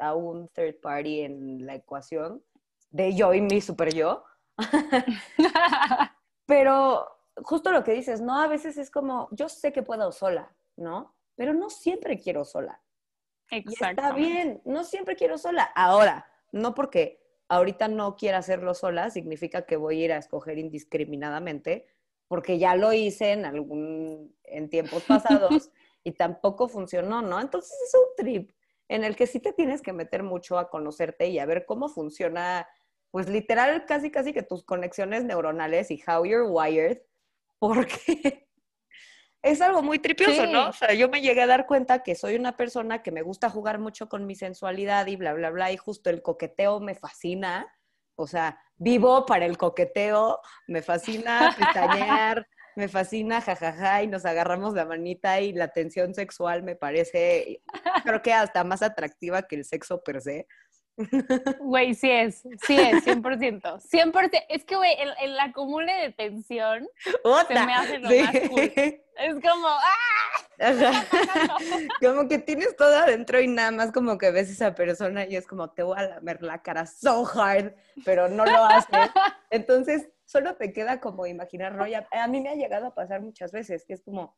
[0.00, 2.42] a un third party en la ecuación
[2.90, 4.24] de yo y mi super yo.
[6.46, 7.08] Pero
[7.42, 8.40] justo lo que dices, ¿no?
[8.40, 11.14] A veces es como, yo sé que puedo sola, ¿no?
[11.36, 12.80] Pero no siempre quiero sola.
[13.50, 14.02] Exacto.
[14.02, 15.64] Está bien, no siempre quiero sola.
[15.74, 20.58] Ahora, no porque ahorita no quiera hacerlo sola, significa que voy a ir a escoger
[20.58, 21.86] indiscriminadamente,
[22.28, 25.70] porque ya lo hice en algún, en tiempos pasados
[26.02, 27.40] y tampoco funcionó, ¿no?
[27.40, 28.50] Entonces es un trip
[28.88, 31.88] en el que sí te tienes que meter mucho a conocerte y a ver cómo
[31.88, 32.68] funciona,
[33.10, 37.00] pues literal, casi casi que tus conexiones neuronales y how you're wired,
[37.58, 38.46] porque
[39.44, 40.50] es algo muy tripioso, Sí.
[40.52, 40.70] ¿no?
[40.70, 43.50] O sea, yo me llegué a dar cuenta que soy una persona que me gusta
[43.50, 47.66] jugar mucho con mi sensualidad y bla, bla, bla, y justo el coqueteo me fascina.
[48.16, 54.72] O sea, vivo para el coqueteo, me fascina pestañear, me fascina jajaja, y nos agarramos
[54.72, 57.62] la manita y la tensión sexual me parece,
[58.02, 60.46] creo que hasta más atractiva que el sexo per se.
[61.60, 63.80] Güey, sí es, sí es, 100%.
[63.80, 64.42] 100%.
[64.48, 66.88] Es que, güey, el, el acumule de tensión
[67.24, 67.66] ¡Ota!
[67.66, 68.20] me hace lo Sí.
[68.22, 68.60] más cool.
[68.60, 70.44] es como, ¡ah!
[72.00, 75.34] Como que tienes todo adentro y nada más como que ves a esa persona y
[75.36, 79.10] es como te voy a lamer la cara so hard, pero no lo haces.
[79.50, 81.86] Entonces, solo te queda como imaginarlo.
[81.88, 84.36] Y a, a mí me ha llegado a pasar muchas veces, que es como,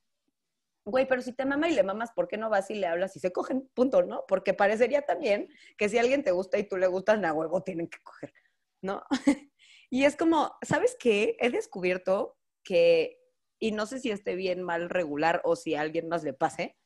[0.86, 3.16] güey, pero si te mama y le mamas, ¿por qué no vas y le hablas
[3.16, 3.68] y se cogen?
[3.74, 4.24] Punto, ¿no?
[4.28, 7.88] Porque parecería también que si alguien te gusta y tú le gustas, a huevo tienen
[7.88, 8.32] que coger,
[8.80, 9.02] ¿no?
[9.90, 11.36] y es como, ¿sabes qué?
[11.40, 13.18] He descubierto que,
[13.58, 16.76] y no sé si esté bien, mal, regular o si a alguien más le pase,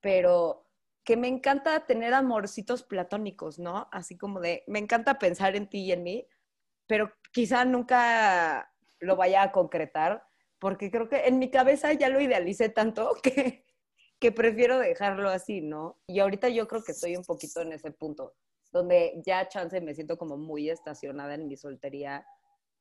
[0.00, 0.66] pero
[1.04, 3.88] que me encanta tener amorcitos platónicos, ¿no?
[3.92, 6.26] Así como de, me encanta pensar en ti y en mí,
[6.88, 10.26] pero quizá nunca lo vaya a concretar,
[10.58, 13.64] porque creo que en mi cabeza ya lo idealicé tanto que,
[14.18, 16.00] que prefiero dejarlo así, ¿no?
[16.06, 18.34] Y ahorita yo creo que estoy un poquito en ese punto,
[18.72, 22.26] donde ya chance me siento como muy estacionada en mi soltería,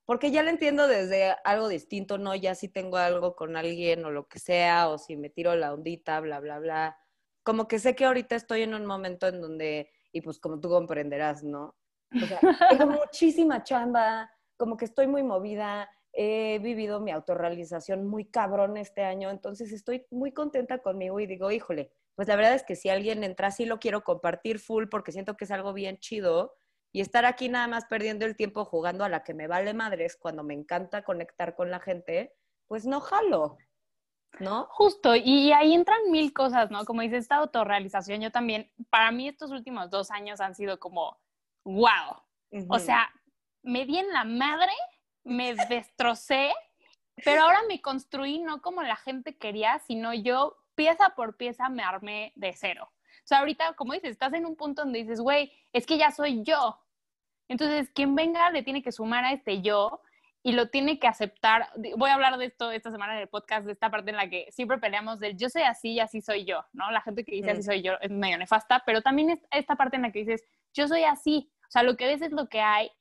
[0.06, 2.36] porque ya lo entiendo desde algo distinto, ¿no?
[2.36, 5.74] Ya si tengo algo con alguien o lo que sea, o si me tiro la
[5.74, 6.98] ondita, bla, bla, bla.
[7.44, 10.70] Como que sé que ahorita estoy en un momento en donde, y pues como tú
[10.70, 11.76] comprenderás, ¿no?
[12.14, 18.26] O sea, tengo muchísima chamba, como que estoy muy movida, he vivido mi autorrealización muy
[18.26, 22.64] cabrón este año, entonces estoy muy contenta conmigo y digo, híjole, pues la verdad es
[22.64, 25.98] que si alguien entra, sí lo quiero compartir full porque siento que es algo bien
[26.00, 26.56] chido
[26.94, 30.16] y estar aquí nada más perdiendo el tiempo jugando a la que me vale madres
[30.16, 32.34] cuando me encanta conectar con la gente,
[32.68, 33.58] pues no jalo,
[34.40, 34.68] ¿no?
[34.70, 36.86] Justo, y ahí entran mil cosas, ¿no?
[36.86, 41.18] Como dices, esta autorrealización, yo también, para mí estos últimos dos años han sido como,
[41.66, 42.22] wow.
[42.70, 43.10] O sea,
[43.62, 44.72] me di en la madre,
[45.26, 46.54] me destrocé,
[47.24, 51.84] pero ahora me construí no como la gente quería, sino yo pieza por pieza me
[51.84, 52.90] armé de cero.
[52.92, 56.12] O sea, ahorita, como dices, estás en un punto donde dices, güey, es que ya
[56.12, 56.80] soy yo.
[57.48, 60.02] Entonces, quien venga le tiene que sumar a este yo
[60.44, 61.70] y lo tiene que aceptar.
[61.98, 64.30] Voy a hablar de esto esta semana en el podcast, de esta parte en la
[64.30, 66.92] que siempre peleamos del yo soy así y así soy yo, ¿no?
[66.92, 67.64] La gente que dice así Mm.
[67.64, 70.88] soy yo es medio nefasta, pero también es esta parte en la que dices yo
[70.88, 71.50] soy así.
[71.68, 72.92] O sea, lo que ves es lo que hay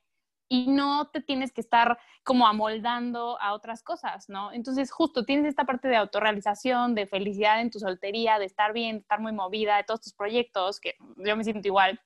[0.49, 4.53] y no te tienes que estar como amoldando a otras cosas, ¿no?
[4.53, 8.97] Entonces, justo tienes esta parte de autorrealización, de felicidad en tu soltería, de estar bien,
[8.97, 12.01] de estar muy movida, de todos tus proyectos, que yo me siento igual.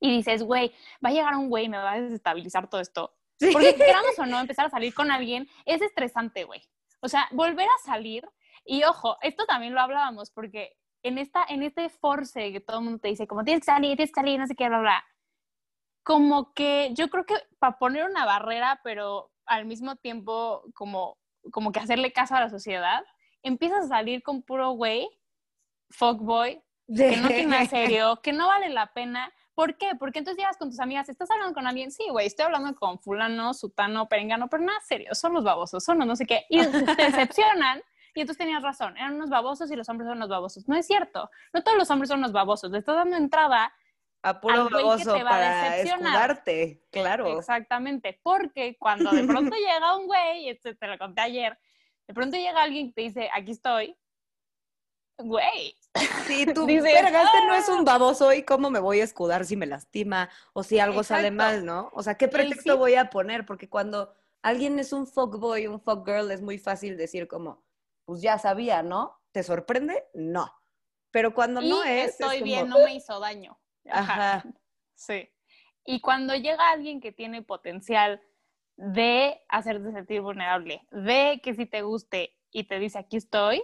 [0.00, 0.72] Y dices, güey,
[1.04, 3.14] va a llegar un güey, me va a desestabilizar todo esto.
[3.38, 3.50] Sí.
[3.52, 6.62] Porque queramos o no, empezar a salir con alguien es estresante, güey.
[7.00, 8.24] O sea, volver a salir,
[8.64, 12.84] y ojo, esto también lo hablábamos, porque en, esta, en este force que todo el
[12.84, 15.04] mundo te dice, como tienes que salir, tienes que salir, no sé qué, bla, bla.
[16.04, 21.18] Como que yo creo que para poner una barrera, pero al mismo tiempo como,
[21.50, 23.04] como que hacerle caso a la sociedad,
[23.42, 25.08] empiezas a salir con puro güey,
[25.90, 29.32] fuckboy, que no tiene serio, que no vale la pena.
[29.54, 29.92] ¿Por qué?
[29.98, 31.92] Porque entonces llegas con tus amigas, ¿estás hablando con alguien?
[31.92, 35.98] Sí, güey, estoy hablando con fulano, sutano, perengano, pero nada serio, son los babosos, son
[35.98, 36.44] los no sé qué.
[36.48, 37.82] Y te decepcionan.
[38.16, 40.68] Y entonces tenías razón, eran unos babosos y los hombres son unos babosos.
[40.68, 43.72] No es cierto, no todos los hombres son unos babosos, le estás dando entrada
[44.24, 46.06] a puro güey que baboso te va a para decepcionar.
[46.30, 47.38] escudarte, claro.
[47.38, 51.58] Exactamente, porque cuando de pronto llega un güey, y esto te lo conté ayer,
[52.06, 53.96] de pronto llega alguien que te dice, aquí estoy,
[55.18, 55.76] güey,
[56.26, 57.72] Sí, tú, Dices, verga, este no es "Ah".
[57.74, 61.28] un baboso y cómo me voy a escudar si me lastima o si algo sale
[61.28, 61.36] Exacto.
[61.44, 61.90] mal, ¿no?
[61.92, 63.46] O sea, ¿qué pretexto sí- voy a poner?
[63.46, 67.62] Porque cuando alguien es un fuckboy, un fuckgirl, es muy fácil decir como,
[68.06, 69.20] pues ya sabía, ¿no?
[69.32, 70.04] ¿Te sorprende?
[70.14, 70.50] No.
[71.12, 73.56] Pero cuando y no es, es estoy como, bien, no me hizo daño.
[73.90, 74.36] Ajá.
[74.36, 74.44] Ajá.
[74.94, 75.30] Sí.
[75.84, 78.22] Y cuando llega alguien que tiene potencial
[78.76, 83.62] de hacerte sentir vulnerable, de que si te guste y te dice aquí estoy,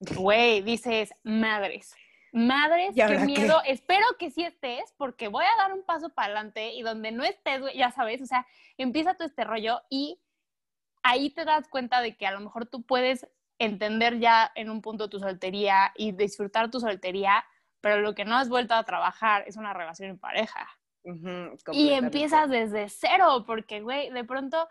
[0.00, 1.94] güey, dices, madres,
[2.32, 3.24] madres, ¿Y qué ahora qué?
[3.24, 7.12] miedo, espero que sí estés porque voy a dar un paso para adelante y donde
[7.12, 10.20] no estés, güey, ya sabes, o sea, empieza todo este rollo y
[11.02, 13.26] ahí te das cuenta de que a lo mejor tú puedes
[13.58, 17.44] entender ya en un punto tu soltería y disfrutar tu soltería,
[17.80, 20.68] pero lo que no has vuelto a trabajar es una relación en pareja.
[21.72, 24.68] Y empiezas desde cero, porque, güey, de pronto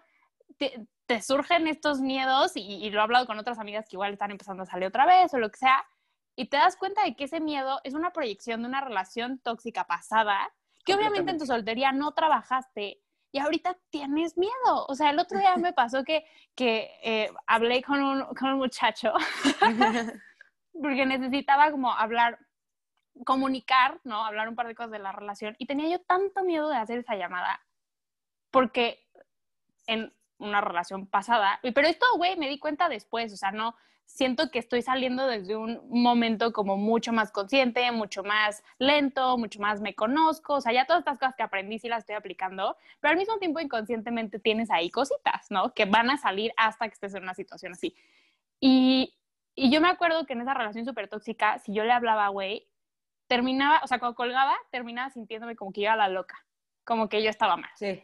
[0.57, 4.13] te, te surgen estos miedos, y, y lo he hablado con otras amigas que igual
[4.13, 5.85] están empezando a salir otra vez o lo que sea,
[6.35, 9.85] y te das cuenta de que ese miedo es una proyección de una relación tóxica
[9.85, 10.51] pasada,
[10.83, 14.85] que obviamente en tu soltería no trabajaste, y ahorita tienes miedo.
[14.87, 18.57] O sea, el otro día me pasó que, que eh, hablé con un, con un
[18.57, 19.13] muchacho
[20.81, 22.39] porque necesitaba como hablar,
[23.23, 24.25] comunicar, ¿no?
[24.25, 26.99] Hablar un par de cosas de la relación y tenía yo tanto miedo de hacer
[26.99, 27.61] esa llamada
[28.51, 29.05] porque
[29.87, 33.75] en una relación pasada, pero esto, güey, me di cuenta después, o sea, no,
[34.05, 39.59] siento que estoy saliendo desde un momento como mucho más consciente, mucho más lento, mucho
[39.59, 42.77] más me conozco, o sea, ya todas estas cosas que aprendí sí las estoy aplicando,
[42.99, 45.73] pero al mismo tiempo inconscientemente tienes ahí cositas, ¿no?
[45.73, 47.95] Que van a salir hasta que estés en una situación así.
[48.59, 49.15] Y,
[49.55, 52.67] y yo me acuerdo que en esa relación súper tóxica, si yo le hablaba, güey,
[53.27, 56.45] terminaba, o sea, cuando colgaba, terminaba sintiéndome como que iba a la loca,
[56.83, 57.71] como que yo estaba mal.
[57.75, 58.03] Sí.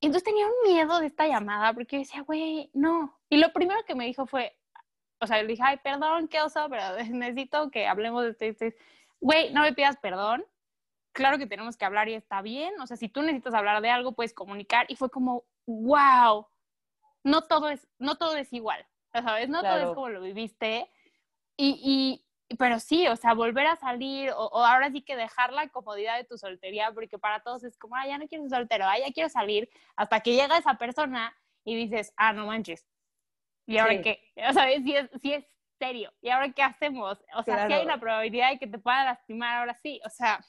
[0.00, 3.18] Y entonces tenía un miedo de esta llamada porque yo decía, güey, no.
[3.28, 4.56] Y lo primero que me dijo fue,
[5.20, 8.66] o sea, le dije, ay, perdón, qué oso, pero necesito que hablemos de esto.
[9.20, 10.44] Güey, no me pidas perdón.
[11.12, 12.80] Claro que tenemos que hablar y está bien.
[12.80, 14.86] O sea, si tú necesitas hablar de algo, puedes comunicar.
[14.88, 16.46] Y fue como, wow,
[17.22, 19.48] no todo es, no todo es igual, ¿sabes?
[19.48, 20.90] No todo es como lo viviste.
[21.56, 22.24] Y, y,
[22.58, 26.16] pero sí, o sea, volver a salir o, o, ahora sí que dejar la comodidad
[26.16, 28.98] de tu soltería, porque para todos es como, ah, ya no quiero ser soltero, ah,
[28.98, 32.86] ya quiero salir, hasta que llega esa persona y dices, ah, no manches,
[33.66, 34.02] ¿Y ahora sí.
[34.02, 34.20] qué?
[34.48, 35.44] O sea, si es, si es
[35.78, 36.12] serio.
[36.20, 37.18] ¿Y ahora qué hacemos?
[37.34, 37.68] O sea, claro.
[37.68, 40.00] si hay una probabilidad de que te pueda lastimar ahora sí.
[40.04, 40.44] O sea,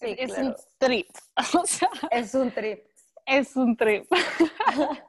[0.00, 0.48] sí, es, claro.
[0.48, 1.08] un trip.
[1.60, 2.84] O sea, es un trip.
[3.26, 4.06] Es un trip.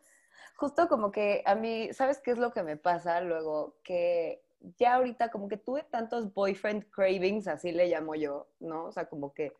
[0.56, 3.78] Justo como que a mí, ¿sabes qué es lo que me pasa luego?
[3.84, 4.43] Que
[4.78, 8.86] ya ahorita como que tuve tantos boyfriend cravings, así le llamo yo, ¿no?
[8.86, 9.54] O sea, como que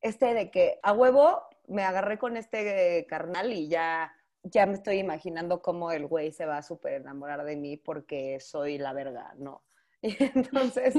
[0.00, 4.12] este de que a huevo me agarré con este carnal y ya
[4.50, 8.38] ya me estoy imaginando cómo el güey se va a súper enamorar de mí porque
[8.40, 9.64] soy la verga, ¿no?
[10.02, 10.94] Y entonces,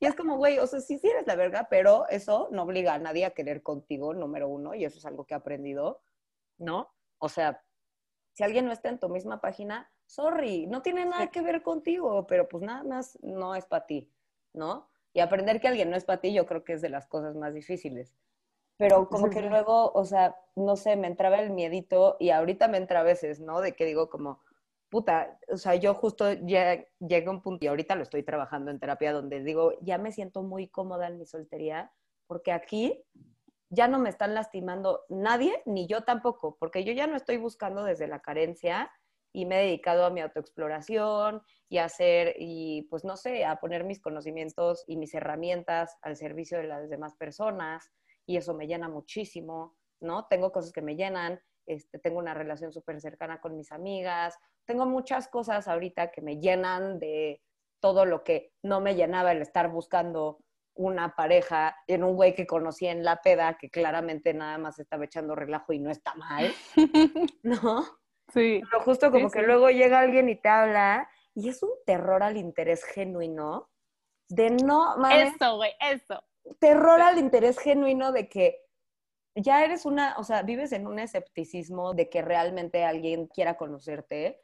[0.00, 2.94] y es como, güey, o sea, sí, sí eres la verga, pero eso no obliga
[2.94, 6.02] a nadie a querer contigo, número uno, y eso es algo que he aprendido,
[6.58, 6.92] ¿no?
[7.18, 7.64] O sea,
[8.34, 12.26] si alguien no está en tu misma página, sorry, no tiene nada que ver contigo,
[12.26, 14.12] pero pues nada más no es para ti,
[14.52, 14.90] ¿no?
[15.12, 17.36] Y aprender que alguien no es para ti, yo creo que es de las cosas
[17.36, 18.14] más difíciles
[18.78, 22.78] pero como que luego, o sea, no sé, me entraba el miedito y ahorita me
[22.78, 23.60] entra a veces, ¿no?
[23.60, 24.40] De que digo como,
[24.88, 28.70] puta, o sea, yo justo ya llegué a un punto y ahorita lo estoy trabajando
[28.70, 31.92] en terapia donde digo, ya me siento muy cómoda en mi soltería
[32.28, 33.04] porque aquí
[33.68, 37.82] ya no me están lastimando nadie, ni yo tampoco, porque yo ya no estoy buscando
[37.82, 38.92] desde la carencia
[39.32, 43.56] y me he dedicado a mi autoexploración y a hacer, y pues no sé, a
[43.56, 47.90] poner mis conocimientos y mis herramientas al servicio de las demás personas
[48.26, 50.26] y eso me llena muchísimo, ¿no?
[50.26, 54.36] Tengo cosas que me llenan, este, tengo una relación súper cercana con mis amigas,
[54.66, 57.42] tengo muchas cosas ahorita que me llenan de
[57.80, 60.40] todo lo que no me llenaba el estar buscando
[60.74, 65.04] una pareja en un güey que conocí en la peda, que claramente nada más estaba
[65.04, 66.52] echando relajo y no está mal,
[67.42, 67.97] ¿no?
[68.32, 68.60] Sí.
[68.70, 69.46] Pero justo como sí, que sí.
[69.46, 73.70] luego llega alguien y te habla y es un terror al interés genuino
[74.28, 76.22] de no, mames, Eso, güey, eso.
[76.58, 78.60] terror al interés genuino de que
[79.34, 84.42] ya eres una, o sea, vives en un escepticismo de que realmente alguien quiera conocerte.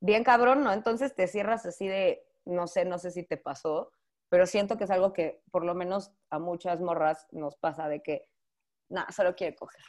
[0.00, 0.72] Bien cabrón, ¿no?
[0.72, 3.90] Entonces te cierras así de, no sé, no sé si te pasó,
[4.28, 8.02] pero siento que es algo que por lo menos a muchas morras nos pasa de
[8.02, 8.28] que,
[8.88, 9.80] nada, solo quiere coger.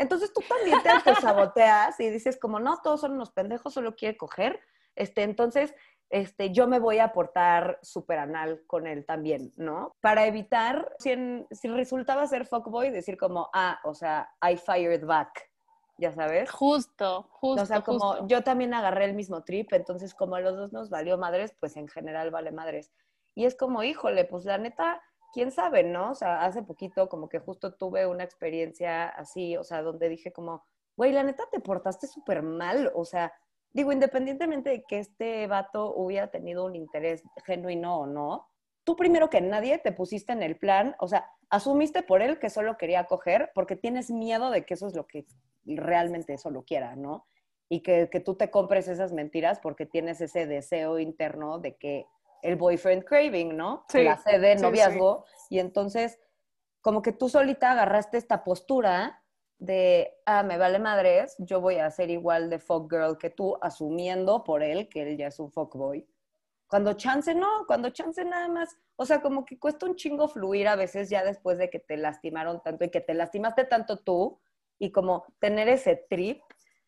[0.00, 4.16] Entonces tú también te autosaboteas y dices como, no, todos son unos pendejos, solo quiere
[4.16, 4.58] coger.
[4.96, 5.74] Este, entonces,
[6.08, 9.92] este, yo me voy a portar súper anal con él también, ¿no?
[10.00, 15.04] Para evitar, si, en- si resultaba ser fuckboy, decir como, ah, o sea, I fired
[15.04, 15.50] back,
[15.98, 16.50] ya sabes.
[16.50, 17.62] Justo, justo.
[17.62, 18.26] o sea, como justo.
[18.26, 21.76] yo también agarré el mismo trip, entonces como a los dos nos valió madres, pues
[21.76, 22.90] en general vale madres.
[23.34, 25.02] Y es como, híjole, pues la neta,
[25.32, 26.10] quién sabe, ¿no?
[26.10, 30.32] O sea, hace poquito como que justo tuve una experiencia así, o sea, donde dije
[30.32, 30.64] como,
[30.96, 33.32] güey, la neta te portaste súper mal, o sea,
[33.72, 38.48] digo, independientemente de que este vato hubiera tenido un interés genuino o no,
[38.84, 42.50] tú primero que nadie te pusiste en el plan, o sea, asumiste por él que
[42.50, 45.26] solo quería coger porque tienes miedo de que eso es lo que
[45.64, 47.26] realmente solo quiera, ¿no?
[47.68, 52.06] Y que, que tú te compres esas mentiras porque tienes ese deseo interno de que
[52.42, 53.84] el boyfriend craving, ¿no?
[53.88, 55.24] Sí, La sed de sí, noviazgo.
[55.48, 56.18] Y entonces,
[56.80, 59.22] como que tú solita agarraste esta postura
[59.58, 63.58] de, ah, me vale madres, yo voy a ser igual de fuck girl que tú,
[63.60, 66.08] asumiendo por él que él ya es un fuck boy.
[66.66, 70.68] Cuando chance no, cuando chance nada más, o sea, como que cuesta un chingo fluir
[70.68, 74.40] a veces ya después de que te lastimaron tanto y que te lastimaste tanto tú
[74.78, 76.40] y como tener ese trip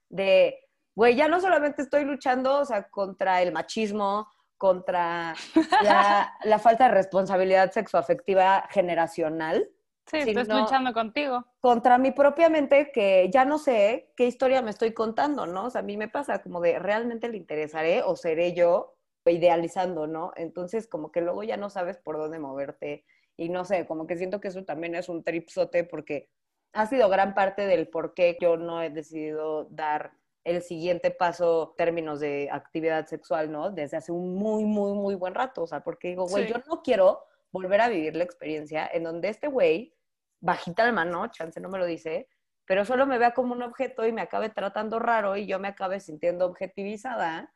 [0.08, 0.58] de,
[0.94, 4.28] güey, ya no solamente estoy luchando, o sea, contra el machismo,
[4.62, 5.34] contra
[5.82, 9.68] la, la falta de responsabilidad sexoafectiva generacional,
[10.06, 11.44] Sí, estoy luchando contigo.
[11.60, 15.66] Contra mi propia mente que ya no sé qué historia me estoy contando, ¿no?
[15.66, 20.08] O sea, a mí me pasa como de, ¿realmente le interesaré o seré yo idealizando,
[20.08, 20.32] ¿no?
[20.36, 23.04] Entonces, como que luego ya no sabes por dónde moverte.
[23.36, 26.28] Y no sé, como que siento que eso también es un tripsote porque
[26.72, 30.12] ha sido gran parte del por qué yo no he decidido dar
[30.44, 33.70] el siguiente paso términos de actividad sexual, ¿no?
[33.70, 35.62] Desde hace un muy, muy, muy buen rato.
[35.62, 39.28] O sea, porque digo, güey, yo no quiero volver a vivir la experiencia en donde
[39.28, 39.94] este güey,
[40.40, 42.28] bajita la mano, chance no me lo dice,
[42.66, 45.68] pero solo me vea como un objeto y me acabe tratando raro y yo me
[45.68, 47.52] acabe sintiendo objetivizada,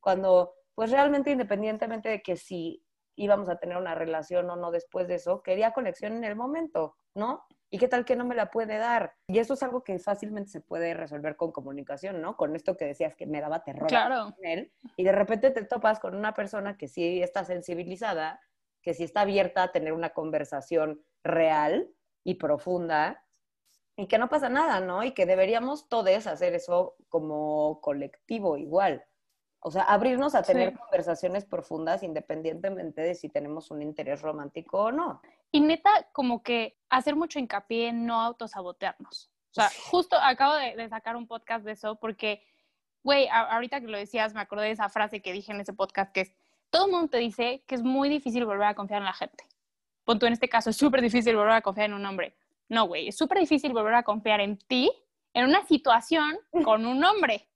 [0.00, 2.84] cuando pues realmente independientemente de que si
[3.16, 6.96] íbamos a tener una relación o no después de eso, quería conexión en el momento,
[7.14, 7.44] ¿no?
[7.74, 9.14] ¿Y qué tal que no me la puede dar?
[9.26, 12.36] Y eso es algo que fácilmente se puede resolver con comunicación, ¿no?
[12.36, 14.36] Con esto que decías que me daba terror claro.
[14.42, 14.70] él.
[14.94, 18.42] Y de repente te topas con una persona que sí está sensibilizada,
[18.82, 21.88] que sí está abierta a tener una conversación real
[22.24, 23.24] y profunda
[23.96, 25.02] y que no pasa nada, ¿no?
[25.02, 29.02] Y que deberíamos todos hacer eso como colectivo igual.
[29.64, 34.92] O sea, abrirnos a tener conversaciones profundas independientemente de si tenemos un interés romántico o
[34.92, 35.22] no.
[35.52, 39.30] Y neta, como que hacer mucho hincapié en no autosabotearnos.
[39.52, 42.42] O sea, justo acabo de, sacar un podcast de eso porque,
[43.04, 46.10] güey, ahorita que lo decías, me acordé de esa frase que dije en ese podcast
[46.10, 46.32] que es,
[46.70, 49.44] todo el mundo te dice que es muy difícil volver a confiar en la gente.
[50.04, 52.34] Punto, en este caso, es súper difícil volver a confiar en un hombre.
[52.68, 54.90] No, güey, es súper difícil volver a confiar en ti
[55.34, 57.46] en una situación con un hombre.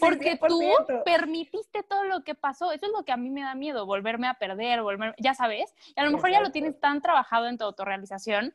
[0.00, 0.60] Porque tú
[1.04, 2.72] permitiste todo lo que pasó.
[2.72, 5.74] Eso es lo que a mí me da miedo, volverme a perder, volver, ya sabes.
[5.94, 8.54] Y a lo mejor ya lo tienes tan trabajado en tu autorrealización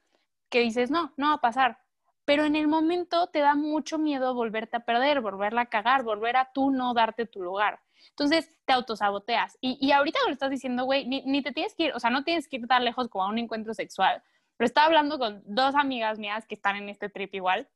[0.50, 1.80] que dices, no, no va a pasar.
[2.26, 6.38] Pero en el momento te da mucho miedo volverte a perder, volverla a cagar, volver
[6.38, 7.80] a tú no darte tu lugar.
[8.10, 9.58] Entonces te autosaboteas.
[9.62, 12.10] Y, y ahorita lo estás diciendo, güey, ni, ni, te tienes que ir, o sea,
[12.10, 14.22] no tienes que ir tan lejos como a un encuentro sexual.
[14.58, 17.68] Pero estaba hablando con dos amigas mías que están en este trip igual.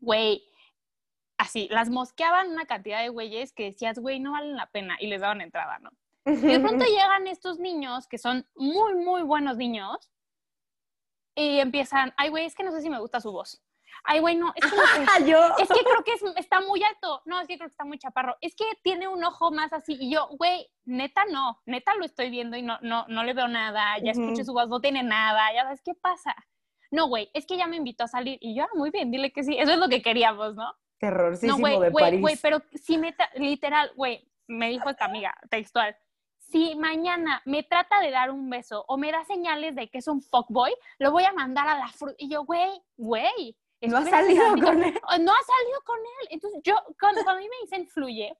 [0.00, 0.44] Güey,
[1.44, 5.06] así, las mosqueaban una cantidad de güeyes que decías, güey, no valen la pena y
[5.06, 5.90] les daban entrada, ¿no?
[6.26, 10.10] Y de pronto llegan estos niños que son muy, muy buenos niños
[11.34, 13.62] y empiezan, ay, güey, es que no sé si me gusta su voz.
[14.04, 14.76] Ay, güey, no, es que,
[15.62, 17.22] es que creo que está muy alto.
[17.24, 18.36] No, es que creo que está muy chaparro.
[18.40, 19.96] Es que tiene un ojo más así.
[19.98, 23.48] Y yo, güey, neta no, neta lo estoy viendo y no, no, no le veo
[23.48, 23.98] nada.
[24.02, 25.52] Ya escuché su voz, no tiene nada.
[25.54, 26.34] Ya sabes qué pasa.
[26.90, 28.38] No, güey, es que ya me invitó a salir.
[28.40, 29.56] Y yo, ah, muy bien, dile que sí.
[29.58, 30.74] Eso es lo que queríamos, ¿no?
[30.98, 32.20] Terrorísimo no, de París.
[32.20, 35.96] Güey, pero si me, literal, güey, me dijo esta amiga textual,
[36.50, 40.08] si mañana me trata de dar un beso o me da señales de que es
[40.08, 42.14] un fuckboy, lo voy a mandar a la fruta.
[42.18, 43.56] Y yo, güey, güey.
[43.80, 44.94] No ha salido con él.
[45.20, 46.28] No ha salido con él.
[46.30, 48.36] Entonces, yo, cuando, a mí me dicen fluye,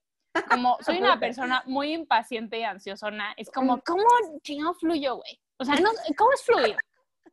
[0.49, 4.05] como soy una persona muy impaciente y ansiosona, es como, ¿cómo
[4.43, 5.41] chingado fluyo, güey?
[5.59, 6.77] O sea, no, ¿cómo es fluir?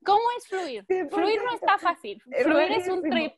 [0.04, 0.86] ¿Cómo es fluir?
[1.10, 2.22] Fluir no está fácil.
[2.44, 3.34] Fluir es un trip.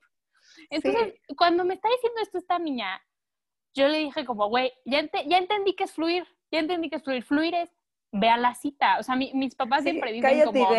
[0.76, 3.02] Entonces, cuando me está diciendo esto esta niña,
[3.74, 7.04] yo le dije como, güey, ya, ya entendí que es fluir, ya entendí que es
[7.04, 7.24] fluir.
[7.24, 7.70] Fluir es,
[8.12, 9.00] ve a la cita.
[9.00, 10.70] O sea, mis papás siempre dicen como,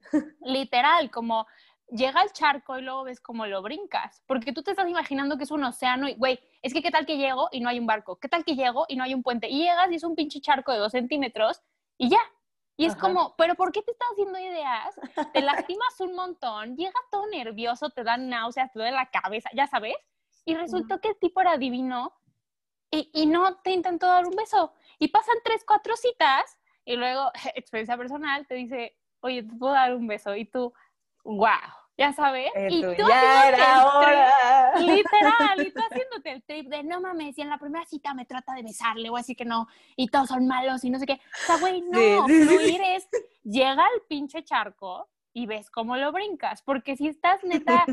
[0.40, 1.46] literal, como,
[1.88, 4.22] llega al charco y luego ves cómo lo brincas.
[4.26, 7.06] Porque tú te estás imaginando que es un océano y, güey, es que qué tal
[7.06, 9.22] que llego y no hay un barco, qué tal que llego y no hay un
[9.22, 9.48] puente.
[9.48, 11.60] Y llegas y es un pinche charco de dos centímetros
[11.98, 12.20] y ya,
[12.76, 14.94] y es como, pero ¿por qué te estás haciendo ideas?
[15.32, 19.66] Te lastimas un montón, llegas todo nervioso, te dan náuseas, te duele la cabeza, ya
[19.66, 19.94] sabes.
[20.44, 22.12] Y resultó que el tipo era divino
[22.90, 24.72] y, y, no te intentó dar un beso.
[24.98, 29.94] Y pasan tres, cuatro citas y luego, experiencia personal, te dice, oye, te puedo dar
[29.94, 30.34] un beso.
[30.34, 30.72] Y tú,
[31.22, 32.50] wow ya sabes.
[32.68, 34.78] y tú ya era hora.
[34.78, 38.24] literal, y tú haciéndote el trip de no mames, y en la primera cita me
[38.24, 41.14] trata de besarle o así que no, y todos son malos y no sé qué.
[41.14, 43.08] O sea, güey, no, fluir es,
[43.42, 47.84] llega al pinche charco y ves cómo lo brincas, porque si estás neta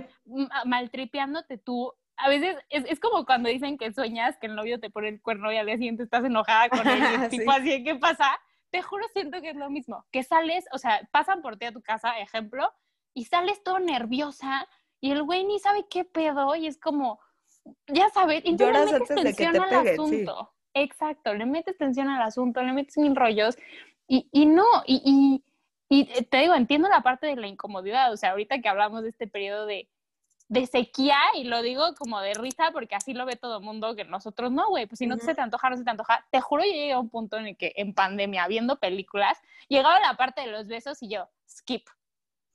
[0.65, 4.91] maltripeándote tú, a veces es, es, como cuando dicen que sueñas que el novio te
[4.91, 7.95] pone el cuerno y al día siguiente estás enojada con él, y tipo así, ¿qué
[7.95, 8.39] pasa?
[8.69, 11.71] Te juro, siento que es lo mismo, que sales, o sea, pasan por ti a
[11.71, 12.71] tu casa, ejemplo,
[13.13, 14.67] y sales todo nerviosa
[14.99, 17.19] y el güey ni sabe qué pedo y es como,
[17.87, 20.53] ya sabes, y le metes tensión al asunto.
[20.73, 23.57] Exacto, le metes tensión al asunto, le metes mil rollos
[24.07, 25.41] y, y no, y,
[25.89, 29.03] y, y, te digo, entiendo la parte de la incomodidad, o sea, ahorita que hablamos
[29.03, 29.89] de este periodo de,
[30.51, 33.95] de sequía, y lo digo como de risa porque así lo ve todo el mundo,
[33.95, 36.25] que nosotros no, güey, pues si no se te antoja, no se te antoja.
[36.29, 39.37] Te juro, yo llegué a un punto en el que en pandemia, viendo películas,
[39.69, 41.87] llegaba la parte de los besos y yo, skip,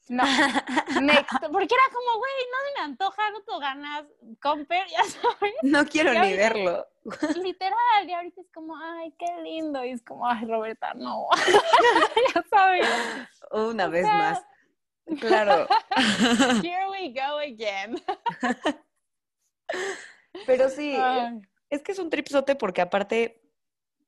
[0.09, 0.23] no,
[1.03, 4.05] next, porque era como, güey, no me antoja, no tengo ganas,
[4.41, 5.55] comper, ya sabes.
[5.63, 6.87] No quiero ni verlo.
[7.43, 11.29] Literal, y ahorita es como, ay, qué lindo, y es como, ay, Roberta, no,
[12.35, 12.89] ya sabes.
[13.51, 14.45] Una vez más.
[15.21, 15.69] Claro.
[16.63, 17.97] Here we go again.
[20.47, 21.41] Pero sí, Ay.
[21.71, 23.41] es que es un tripsote porque aparte,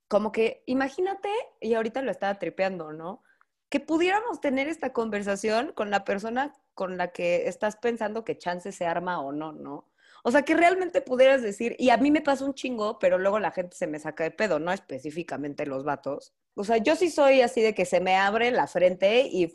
[0.08, 1.30] como que, imagínate,
[1.60, 3.22] y ahorita lo estaba tripeando, ¿no?
[3.68, 8.72] Que pudiéramos tener esta conversación con la persona con la que estás pensando que chance
[8.72, 9.88] se arma o no, ¿no?
[10.24, 13.38] O sea, que realmente pudieras decir, y a mí me pasa un chingo, pero luego
[13.38, 16.34] la gente se me saca de pedo, no específicamente los vatos.
[16.54, 19.52] O sea, yo sí soy así de que se me abre la frente y.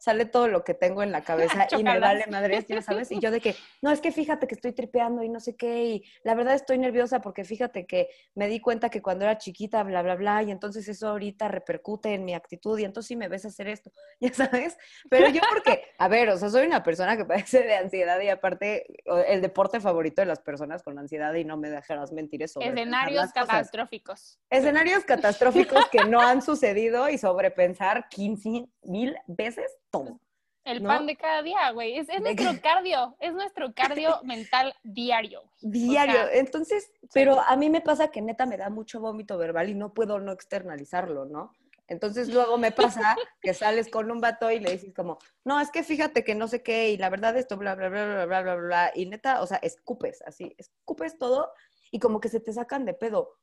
[0.00, 3.20] sale todo lo que tengo en la cabeza y me vale madres, ya sabes, y
[3.20, 6.04] yo de que, no, es que fíjate que estoy tripeando y no sé qué, y
[6.24, 10.02] la verdad estoy nerviosa porque fíjate que me di cuenta que cuando era chiquita, bla,
[10.02, 13.44] bla, bla, y entonces eso ahorita repercute en mi actitud y entonces sí me ves
[13.44, 14.78] hacer esto, ya sabes,
[15.10, 18.28] pero yo porque, a ver, o sea, soy una persona que padece de ansiedad y
[18.28, 18.86] aparte
[19.28, 22.60] el deporte favorito de las personas con ansiedad y no me dejarás mentir eso.
[22.60, 24.38] Escenarios catastróficos.
[24.48, 30.20] Escenarios catastróficos que no han sucedido y sobrepensar 15 mil veces todo.
[30.64, 30.88] El ¿No?
[30.88, 31.96] pan de cada día, güey.
[31.96, 35.42] Es, nuestro cardio, es nuestro cardio mental diario.
[35.60, 36.14] Diario.
[36.14, 39.74] sea, Entonces, pero a mí me pasa que neta me da mucho vómito verbal y
[39.74, 41.52] no puedo no externalizarlo, ¿no?
[41.88, 45.70] Entonces luego me pasa que sales con un vato y le dices como, no, es
[45.70, 48.42] que fíjate que no sé qué y la verdad esto, bla, bla, bla, bla, bla,
[48.42, 48.92] bla, bla.
[48.94, 51.52] Y neta, o sea, escupes así, escupes todo
[51.90, 53.38] y como que se te sacan de pedo.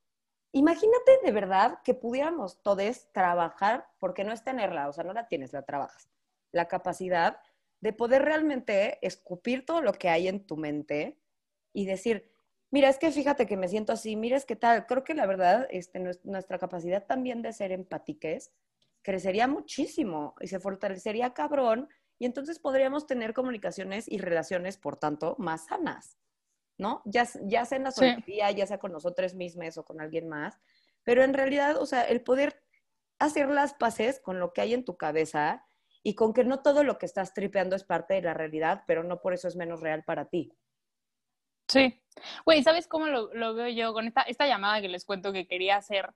[0.53, 5.27] Imagínate de verdad que pudiéramos todos trabajar, porque no es tenerla, o sea, no la
[5.27, 6.07] tienes, la trabajas.
[6.51, 7.39] La capacidad
[7.81, 11.19] de poder realmente escupir todo lo que hay en tu mente
[11.73, 12.31] y decir,
[12.71, 15.25] mira, es que fíjate que me siento así, mira, es que tal, creo que la
[15.27, 18.51] verdad, este, nues- nuestra capacidad también de ser empátiques
[19.03, 21.87] crecería muchísimo y se fortalecería cabrón
[22.19, 26.17] y entonces podríamos tener comunicaciones y relaciones, por tanto, más sanas,
[26.79, 27.03] ¿no?
[27.05, 27.99] Ya, ya sea en la Sí.
[28.01, 30.59] soltería, ya sea con nosotros mismos o con alguien más,
[31.03, 32.63] pero en realidad, o sea, el poder
[33.19, 35.66] hacer las paces con lo que hay en tu cabeza
[36.07, 39.03] y con que no todo lo que estás tripeando es parte de la realidad, pero
[39.03, 40.53] no por eso es menos real para ti.
[41.67, 42.01] Sí.
[42.45, 45.75] Güey, ¿sabes cómo lo, lo veo yo con esta, llamada que les cuento que quería
[45.75, 46.13] hacer?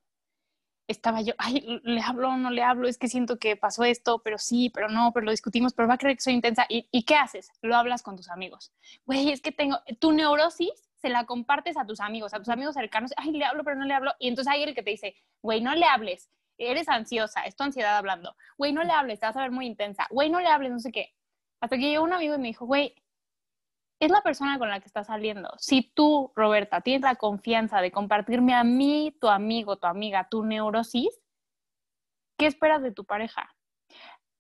[0.88, 2.88] Estaba yo, ay, ¿le hablo no le hablo?
[2.88, 5.96] Es que siento que pasó esto, pero sí, pero no, pero lo discutimos, pero va
[5.96, 6.66] a creer que soy intensa.
[6.70, 7.52] ¿Y, y qué haces?
[7.62, 8.72] Lo hablas con tus amigos.
[9.06, 12.76] Güey, es que tengo, tu neurosis se la compartes a tus amigos, a tus amigos
[12.76, 13.12] cercanos.
[13.18, 14.14] Ay, le hablo, pero no le hablo.
[14.20, 16.30] Y entonces hay el que te dice, güey, no le hables,
[16.70, 18.36] eres ansiosa, es tu ansiedad hablando.
[18.58, 20.08] Güey, no le hables, te vas a ver muy intensa.
[20.10, 21.14] Güey, no le hables, no sé qué.
[21.62, 22.96] Hasta que llegó un amigo y me dijo, güey,
[24.00, 25.52] es la persona con la que estás saliendo.
[25.58, 30.44] Si tú, Roberta, tienes la confianza de compartirme a mí, tu amigo, tu amiga, tu
[30.44, 31.22] neurosis,
[32.38, 33.56] ¿qué esperas de tu pareja?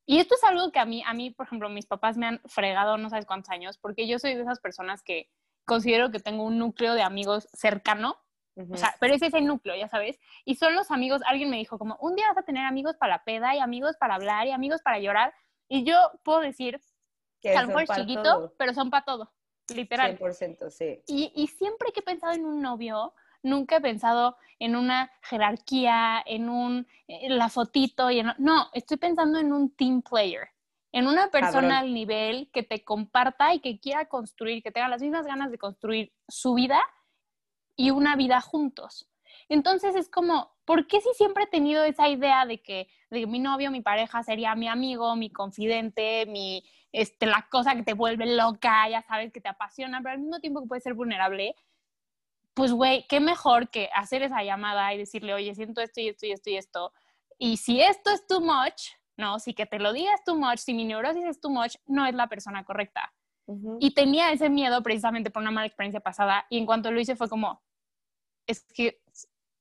[0.07, 2.41] Y esto es algo que a mí, a mí, por ejemplo, mis papás me han
[2.45, 5.29] fregado no sabes cuántos años, porque yo soy de esas personas que
[5.65, 8.17] considero que tengo un núcleo de amigos cercano,
[8.69, 11.77] O sea, pero es ese núcleo, ya sabes, y son los amigos, alguien me dijo
[11.77, 14.51] como, un día vas a tener amigos para la peda y amigos para hablar y
[14.51, 15.33] amigos para llorar,
[15.67, 16.79] y yo puedo decir,
[17.41, 18.53] que a lo mejor es chiquito, todo.
[18.57, 19.31] pero son para todo,
[19.73, 20.17] literal.
[20.17, 21.01] 100%, sí.
[21.07, 26.21] Y, y siempre que he pensado en un novio, nunca he pensado en una jerarquía,
[26.25, 30.49] en un en la fotito y en, no, estoy pensando en un team player,
[30.91, 31.71] en una persona Cabrón.
[31.71, 35.57] al nivel que te comparta y que quiera construir, que tenga las mismas ganas de
[35.57, 36.81] construir su vida
[37.75, 39.09] y una vida juntos.
[39.49, 43.27] Entonces es como, ¿por qué si siempre he tenido esa idea de que, de que
[43.27, 47.93] mi novio, mi pareja sería mi amigo, mi confidente, mi, este, la cosa que te
[47.93, 51.55] vuelve loca, ya sabes, que te apasiona, pero al mismo tiempo que puede ser vulnerable?
[52.53, 56.25] Pues, güey, qué mejor que hacer esa llamada y decirle, oye, siento esto y esto
[56.25, 56.93] y esto y esto.
[57.37, 60.73] Y si esto es too much, no, si que te lo digas too much, si
[60.73, 63.13] mi neurosis es too much, no es la persona correcta.
[63.79, 67.15] Y tenía ese miedo precisamente por una mala experiencia pasada y en cuanto lo hice
[67.15, 67.61] fue como,
[68.47, 69.01] es que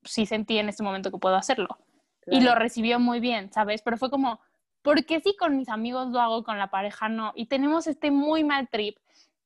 [0.04, 1.78] sí sentí en este momento que puedo hacerlo.
[2.26, 3.82] Y lo recibió muy bien, ¿sabes?
[3.82, 4.40] Pero fue como,
[4.82, 7.32] ¿por qué si con mis amigos lo hago, con la pareja no?
[7.34, 8.98] Y tenemos este muy mal trip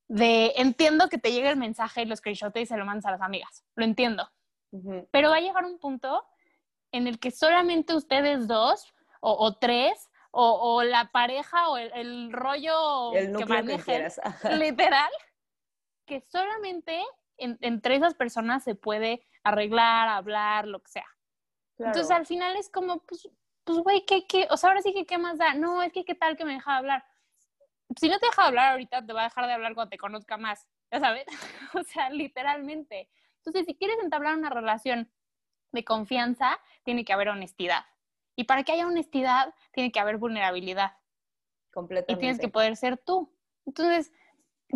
[0.08, 3.12] de entiendo que te llega el mensaje y lo screenshotes y se lo mandas a
[3.12, 3.64] las amigas.
[3.74, 4.28] Lo entiendo.
[5.12, 6.24] Pero va a llegar un punto
[6.90, 11.92] en el que solamente ustedes dos o, o tres o, o la pareja o el,
[11.94, 14.08] el rollo El que que, manejen.
[14.22, 14.50] Ajá.
[14.56, 15.10] literal,
[16.06, 17.00] que solamente
[17.36, 21.06] en- entre esas personas se puede arreglar, hablar, lo que sea.
[21.76, 21.90] Claro.
[21.92, 23.28] Entonces al final es como, pues,
[23.62, 24.48] pues güey, ¿qué, qué?
[24.50, 25.54] O sea, ahora sí que qué más da.
[25.54, 27.04] No, es que qué tal que me deja de hablar.
[27.96, 29.98] Si no te deja de hablar ahorita, te va a dejar de hablar cuando te
[29.98, 31.26] conozca más, ya sabes.
[31.74, 33.08] o sea, literalmente.
[33.36, 35.10] Entonces, si quieres entablar una relación
[35.70, 37.84] de confianza, tiene que haber honestidad.
[38.36, 40.96] Y para que haya honestidad, tiene que haber vulnerabilidad.
[41.70, 42.20] Y Completamente.
[42.20, 43.32] tienes que poder ser tú.
[43.66, 44.12] Entonces,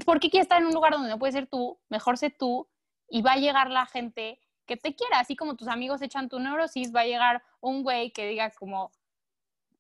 [0.05, 1.79] ¿por qué quieres estar en un lugar donde no puedes ser tú?
[1.89, 2.69] Mejor sé tú
[3.09, 5.21] y va a llegar la gente que te quiera.
[5.21, 8.93] Así como tus amigos echan tu neurosis, va a llegar un güey que diga como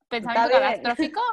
[0.09, 1.21] pensamiento catastrófico.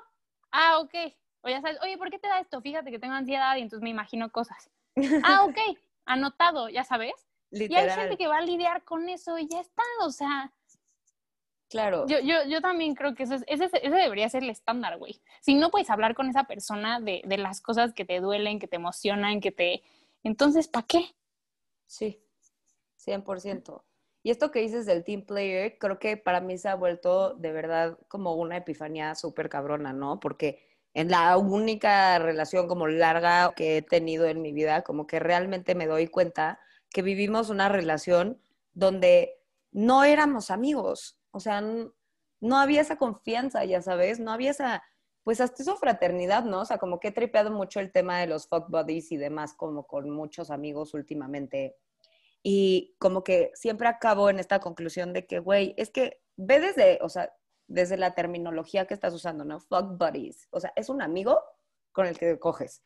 [0.58, 0.94] Ah, ok.
[1.42, 2.62] O ya sabes, oye, ¿por qué te da esto?
[2.62, 4.70] Fíjate que tengo ansiedad y entonces me imagino cosas.
[5.26, 5.58] ah, ok,
[6.06, 7.14] anotado, ya sabes.
[7.52, 10.54] Y hay gente que va a lidiar con eso y ya está, o sea.
[11.70, 12.06] Claro.
[12.08, 15.20] Yo, yo, yo también creo que eso ese, ese debería ser el estándar, güey.
[15.42, 18.68] Si no puedes hablar con esa persona de, de las cosas que te duelen, que
[18.68, 19.84] te emocionan, que te...
[20.24, 21.16] Entonces, ¿para qué?
[21.88, 22.24] Sí,
[23.06, 23.84] 100%.
[24.24, 27.52] Y esto que dices del team player, creo que para mí se ha vuelto de
[27.52, 30.20] verdad como una epifanía súper cabrona, ¿no?
[30.20, 35.20] Porque en la única relación como larga que he tenido en mi vida, como que
[35.20, 36.60] realmente me doy cuenta
[36.90, 38.42] que vivimos una relación
[38.74, 39.38] donde
[39.72, 44.84] no éramos amigos, o sea, no había esa confianza, ya sabes, no había esa,
[45.24, 46.62] pues hasta esa fraternidad, ¿no?
[46.62, 49.54] O sea, como que he tripeado mucho el tema de los fuck buddies y demás,
[49.54, 51.76] como con muchos amigos últimamente
[52.48, 57.00] y como que siempre acabo en esta conclusión de que, güey, es que ve desde,
[57.02, 57.34] o sea,
[57.66, 59.60] desde la terminología que estás usando, ¿no?
[59.60, 60.48] Fuck buddies.
[60.52, 61.42] O sea, es un amigo
[61.92, 62.84] con el que coges.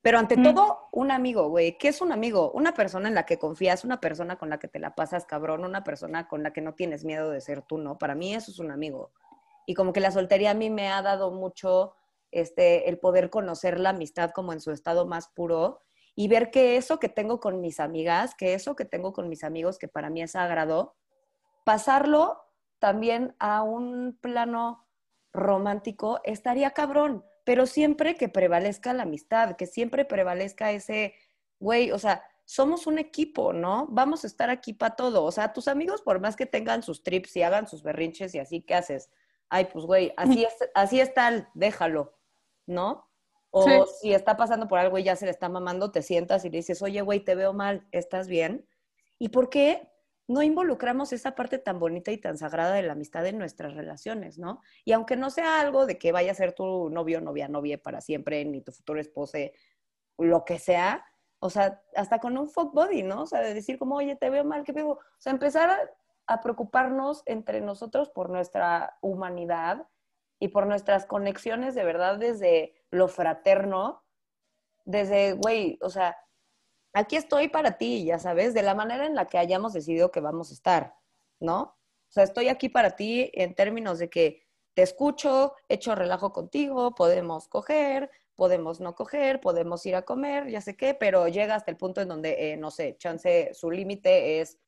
[0.00, 1.76] Pero ante todo, un amigo, güey.
[1.76, 2.52] ¿Qué es un amigo?
[2.52, 5.64] Una persona en la que confías, una persona con la que te la pasas cabrón,
[5.64, 7.98] una persona con la que no tienes miedo de ser tú, ¿no?
[7.98, 9.10] Para mí eso es un amigo.
[9.66, 11.94] Y como que la soltería a mí me ha dado mucho
[12.30, 15.80] este, el poder conocer la amistad como en su estado más puro
[16.14, 19.44] y ver que eso que tengo con mis amigas, que eso que tengo con mis
[19.44, 20.96] amigos, que para mí es sagrado,
[21.64, 22.40] pasarlo
[22.78, 24.86] también a un plano
[25.32, 31.14] romántico estaría cabrón, pero siempre que prevalezca la amistad, que siempre prevalezca ese,
[31.58, 33.86] güey, o sea, somos un equipo, ¿no?
[33.88, 35.24] Vamos a estar aquí para todo.
[35.24, 38.38] O sea, tus amigos, por más que tengan sus trips y hagan sus berrinches y
[38.38, 39.08] así, ¿qué haces?
[39.48, 42.18] Ay, pues, güey, así es, así es tal, déjalo,
[42.66, 43.08] ¿no?
[43.48, 46.50] O si está pasando por algo y ya se le está mamando, te sientas y
[46.50, 48.68] le dices, oye, güey, te veo mal, ¿estás bien?
[49.18, 49.90] ¿Y por qué
[50.28, 54.38] no involucramos esa parte tan bonita y tan sagrada de la amistad en nuestras relaciones,
[54.38, 54.60] no?
[54.84, 58.02] Y aunque no sea algo de que vaya a ser tu novio, novia, novia para
[58.02, 59.38] siempre, ni tu futuro esposo,
[60.18, 61.04] lo que sea,
[61.40, 63.22] o sea, hasta con un fuck body, ¿no?
[63.22, 64.90] O sea, de decir como, oye, te veo mal, ¿qué veo?
[64.90, 65.78] O sea, empezar a,
[66.26, 69.88] a preocuparnos entre nosotros por nuestra humanidad
[70.38, 74.04] y por nuestras conexiones de verdad desde lo fraterno,
[74.84, 76.18] desde, güey, o sea,
[76.92, 80.20] aquí estoy para ti, ya sabes, de la manera en la que hayamos decidido que
[80.20, 80.94] vamos a estar,
[81.40, 81.60] ¿no?
[81.60, 84.42] O sea, estoy aquí para ti en términos de que
[84.74, 90.60] te escucho, echo relajo contigo, podemos coger, podemos no coger, podemos ir a comer, ya
[90.60, 94.40] sé qué, pero llega hasta el punto en donde, eh, no sé, chance, su límite
[94.40, 94.58] es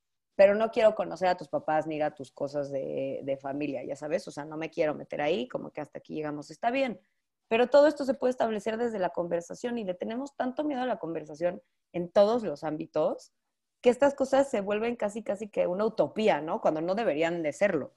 [0.41, 3.85] pero no quiero conocer a tus papás ni ir a tus cosas de, de, familia,
[3.85, 6.71] ya sabes, o sea, no me quiero meter ahí, como que hasta aquí llegamos, está
[6.71, 6.99] bien.
[7.47, 10.87] Pero todo esto se puede establecer desde la conversación y le tenemos tanto miedo a
[10.87, 11.61] la conversación
[11.93, 13.33] en todos los ámbitos
[13.81, 16.61] que estas cosas se vuelven casi, casi que una utopía, ¿no?
[16.61, 17.95] Cuando no deberían de serlo.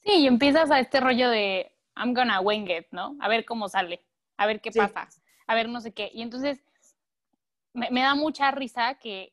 [0.00, 3.16] Sí, y empiezas a este rollo de I'm gonna wing it, ¿no?
[3.20, 4.04] A ver cómo sale,
[4.36, 5.08] a ver qué pasa,
[5.46, 6.10] a ver no sé qué.
[6.12, 6.60] Y entonces
[7.72, 9.32] me, me da mucha risa que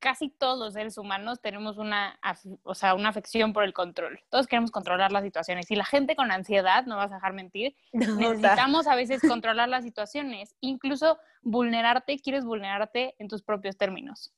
[0.00, 2.18] casi todos los seres humanos tenemos una,
[2.64, 4.20] o sea, una afección por el control.
[4.30, 5.70] Todos queremos controlar las situaciones.
[5.70, 9.84] Y la gente con ansiedad, no vas a dejar mentir, necesitamos a veces controlar las
[9.84, 10.56] situaciones.
[10.60, 14.32] Incluso vulnerarte, quieres vulnerarte en tus propios términos.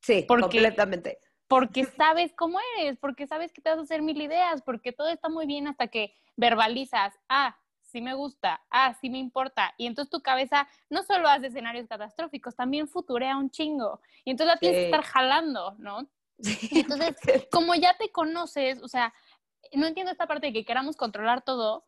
[0.00, 1.18] Sí, completamente.
[1.46, 5.08] Porque sabes cómo eres, porque sabes que te vas a hacer mil ideas, porque todo
[5.08, 7.56] está muy bien hasta que verbalizas, ah,
[7.94, 9.72] sí me gusta, ah, sí me importa.
[9.78, 14.00] Y entonces tu cabeza no solo hace escenarios catastróficos, también futurea un chingo.
[14.24, 16.08] Y entonces la tienes que estar jalando, ¿no?
[16.72, 17.14] entonces,
[17.52, 19.14] como ya te conoces, o sea,
[19.72, 21.86] no entiendo esta parte de que queramos controlar todo,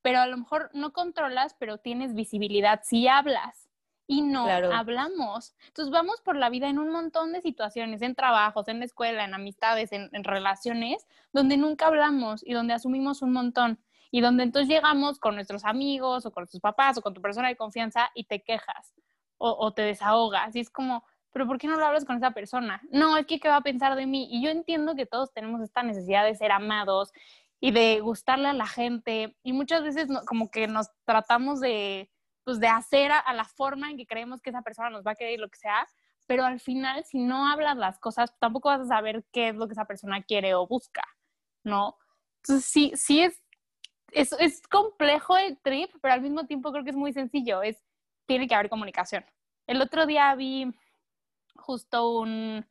[0.00, 3.68] pero a lo mejor no controlas, pero tienes visibilidad si hablas.
[4.10, 5.54] Y no hablamos.
[5.66, 9.24] Entonces vamos por la vida en un montón de situaciones, en trabajos, en la escuela,
[9.24, 13.78] en amistades, en relaciones, donde nunca hablamos y donde asumimos un montón
[14.10, 17.48] y donde entonces llegamos con nuestros amigos o con tus papás o con tu persona
[17.48, 18.94] de confianza y te quejas
[19.40, 22.82] o, te desahogas y es como, pero ¿por qué no lo hablas con esa persona?
[22.90, 24.28] No, es que ¿qué va a pensar de mí?
[24.32, 27.12] Y yo entiendo que todos tenemos esta necesidad de ser amados
[27.60, 32.10] y de gustarle a la gente y muchas veces como que nos tratamos de,
[32.42, 35.12] pues, de hacer a, a, la forma en que creemos que esa persona nos va
[35.12, 35.86] a querer y lo que sea,
[36.26, 39.68] pero al final si no hablas las cosas tampoco vas a saber qué es lo
[39.68, 41.04] que esa persona quiere o busca,
[41.62, 41.96] ¿no?
[42.42, 43.40] Entonces sí, sí es
[44.12, 47.62] es, complejo el trip, pero al mismo tiempo creo que es muy sencillo.
[47.62, 47.82] Es,
[48.26, 49.24] tiene que haber comunicación.
[49.66, 50.72] El otro día vi
[51.54, 52.66] justo un,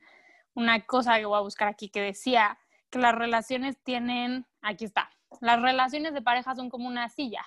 [0.54, 2.58] una cosa que voy a buscar aquí que decía
[2.90, 5.12] que las relaciones tienen, aquí está,
[5.42, 7.44] las relaciones de pareja son como una silla.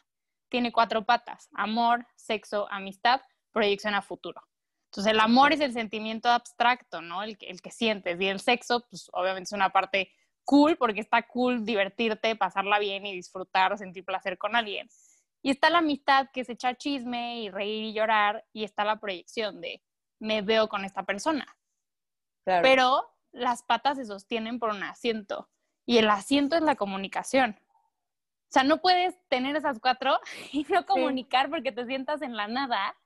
[0.48, 3.20] Tiene cuatro patas, amor, sexo, amistad,
[3.52, 4.42] proyección a futuro.
[4.86, 7.22] Entonces el amor es el sentimiento abstracto, ¿no?
[7.22, 8.20] El, el que sientes.
[8.20, 10.12] Y el sexo, pues obviamente es una parte
[10.50, 14.88] cool porque está cool divertirte, pasarla bien y disfrutar, sentir placer con alguien.
[15.42, 18.98] Y está la amistad que es echar chisme y reír y llorar y está la
[18.98, 19.80] proyección de
[20.18, 21.46] me veo con esta persona.
[22.44, 25.48] Pero las patas se sostienen por un asiento
[25.86, 27.56] y el asiento es la comunicación.
[27.60, 30.18] O sea, no puedes tener esas cuatro
[30.52, 32.96] y no comunicar porque te sientas en la nada.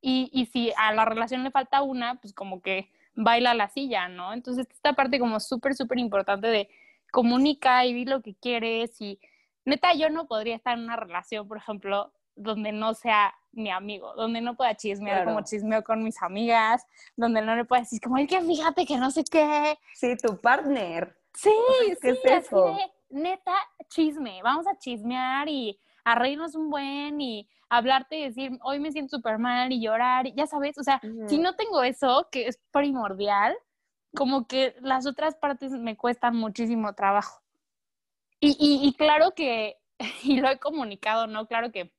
[0.00, 4.08] Y, y si a la relación le falta una, pues como que baila la silla,
[4.08, 4.32] ¿no?
[4.32, 6.68] Entonces, esta parte como súper, súper importante de
[7.10, 9.18] comunica y di lo que quieres y
[9.64, 14.14] neta, yo no podría estar en una relación, por ejemplo, donde no sea mi amigo,
[14.14, 16.86] donde no pueda chismear como chismeo con mis amigas,
[17.16, 19.78] donde no le pueda decir como, el que fíjate que no sé qué.
[19.94, 21.18] Sí, tu partner.
[21.32, 21.50] Sí,
[22.02, 22.76] ¿qué sí, es eso?
[23.08, 23.54] neta,
[23.88, 28.92] chisme, vamos a chismear y a reírnos un buen y hablarte y decir, hoy me
[28.92, 32.60] siento súper mal y llorar, ya sabes, o sea, si no tengo eso, que es
[32.70, 33.56] primordial,
[34.14, 37.42] como que las otras partes me cuestan muchísimo trabajo.
[38.38, 39.78] Y, y, y claro que,
[40.22, 41.48] y lo he comunicado, ¿no?
[41.48, 41.92] Claro que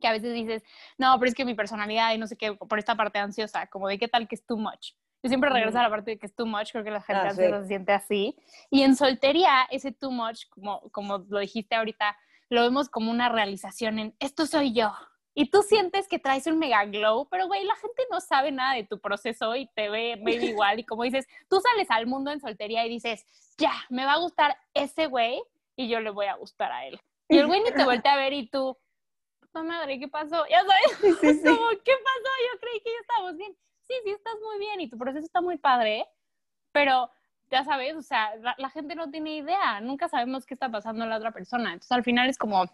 [0.00, 0.62] que a veces dices,
[0.98, 3.88] no, pero es que mi personalidad y no sé qué, por esta parte ansiosa, como
[3.88, 4.92] de qué tal que es too much.
[5.22, 7.26] Yo siempre regreso a la parte de que es too much, creo que la gente
[7.26, 8.36] ah, se siente así.
[8.70, 12.14] Y en soltería, ese too much, como, como lo dijiste ahorita,
[12.48, 14.92] lo vemos como una realización en esto soy yo.
[15.38, 18.74] Y tú sientes que traes un mega glow, pero güey, la gente no sabe nada
[18.74, 20.78] de tu proceso y te ve maybe igual.
[20.78, 23.26] Y como dices, tú sales al mundo en soltería y dices,
[23.58, 25.42] ya, me va a gustar ese güey
[25.76, 26.98] y yo le voy a gustar a él.
[27.28, 28.78] Y el güey ni te voltea a ver y tú,
[29.40, 30.46] puta madre, ¿qué pasó?
[30.48, 32.30] Ya sabes, como, ¿qué pasó?
[32.52, 33.56] Yo creí que ya estábamos bien.
[33.82, 36.06] Sí, sí, estás muy bien y tu proceso está muy padre,
[36.72, 37.10] pero
[37.50, 41.10] ya sabes, o sea, la, gente no tiene idea, nunca sabemos qué está pasando en
[41.10, 41.72] la otra persona.
[41.72, 42.64] Entonces al final es como,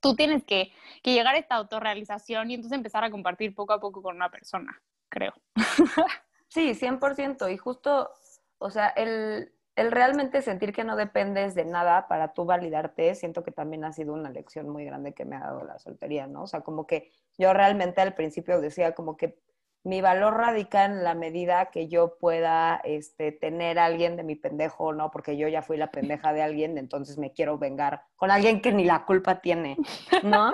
[0.00, 3.80] tú tienes que, que llegar a esta autorrealización y entonces empezar a compartir poco a
[3.80, 5.34] poco con una persona, creo.
[6.52, 7.52] Sí, 100%.
[7.52, 8.10] Y justo,
[8.58, 13.44] o sea, el, el realmente sentir que no dependes de nada para tú validarte, siento
[13.44, 16.42] que también ha sido una lección muy grande que me ha dado la soltería, ¿no?
[16.42, 19.38] O sea, como que yo realmente al principio decía como que
[19.82, 24.36] mi valor radica en la medida que yo pueda este, tener a alguien de mi
[24.36, 25.10] pendejo, ¿no?
[25.10, 28.72] Porque yo ya fui la pendeja de alguien, entonces me quiero vengar con alguien que
[28.72, 29.76] ni la culpa tiene,
[30.22, 30.52] ¿no?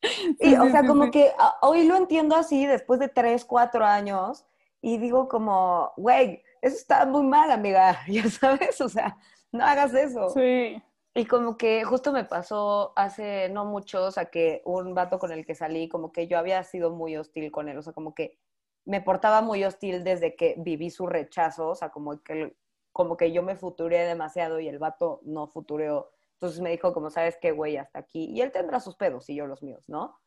[0.40, 4.46] y, o sea, como que ah, hoy lo entiendo así, después de tres, cuatro años,
[4.80, 9.16] y digo como, güey, eso está muy mal, amiga, ya sabes, o sea,
[9.52, 10.30] no hagas eso.
[10.30, 10.82] Sí.
[11.18, 15.32] Y como que justo me pasó hace no mucho, o sea, que un vato con
[15.32, 18.14] el que salí, como que yo había sido muy hostil con él, o sea, como
[18.14, 18.38] que
[18.84, 22.56] me portaba muy hostil desde que viví su rechazo, o sea, como que,
[22.92, 26.12] como que yo me futuré demasiado y el vato no futureó.
[26.34, 27.78] Entonces me dijo, como, ¿sabes qué, güey?
[27.78, 28.26] Hasta aquí.
[28.26, 30.20] Y él tendrá sus pedos y yo los míos, ¿no?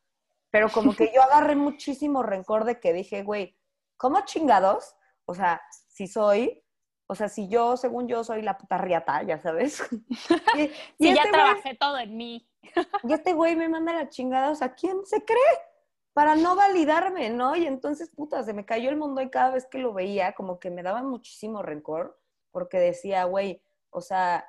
[0.50, 3.56] Pero como que yo agarré muchísimo rencor de que dije, güey,
[3.96, 4.94] ¿cómo chingados?
[5.24, 6.61] O sea, si soy
[7.12, 9.82] o sea, si yo, según yo, soy la puta riata, ya sabes.
[10.98, 12.48] y, ya este trabajé todo en mí.
[13.02, 15.38] y este güey me manda la chingada, o sea, ¿quién se cree?
[16.14, 17.54] Para no validarme, ¿no?
[17.54, 20.58] Y entonces, puta, se me cayó el mundo y cada vez que lo veía, como
[20.58, 22.18] que me daba muchísimo rencor,
[22.50, 24.48] porque decía, güey, o sea,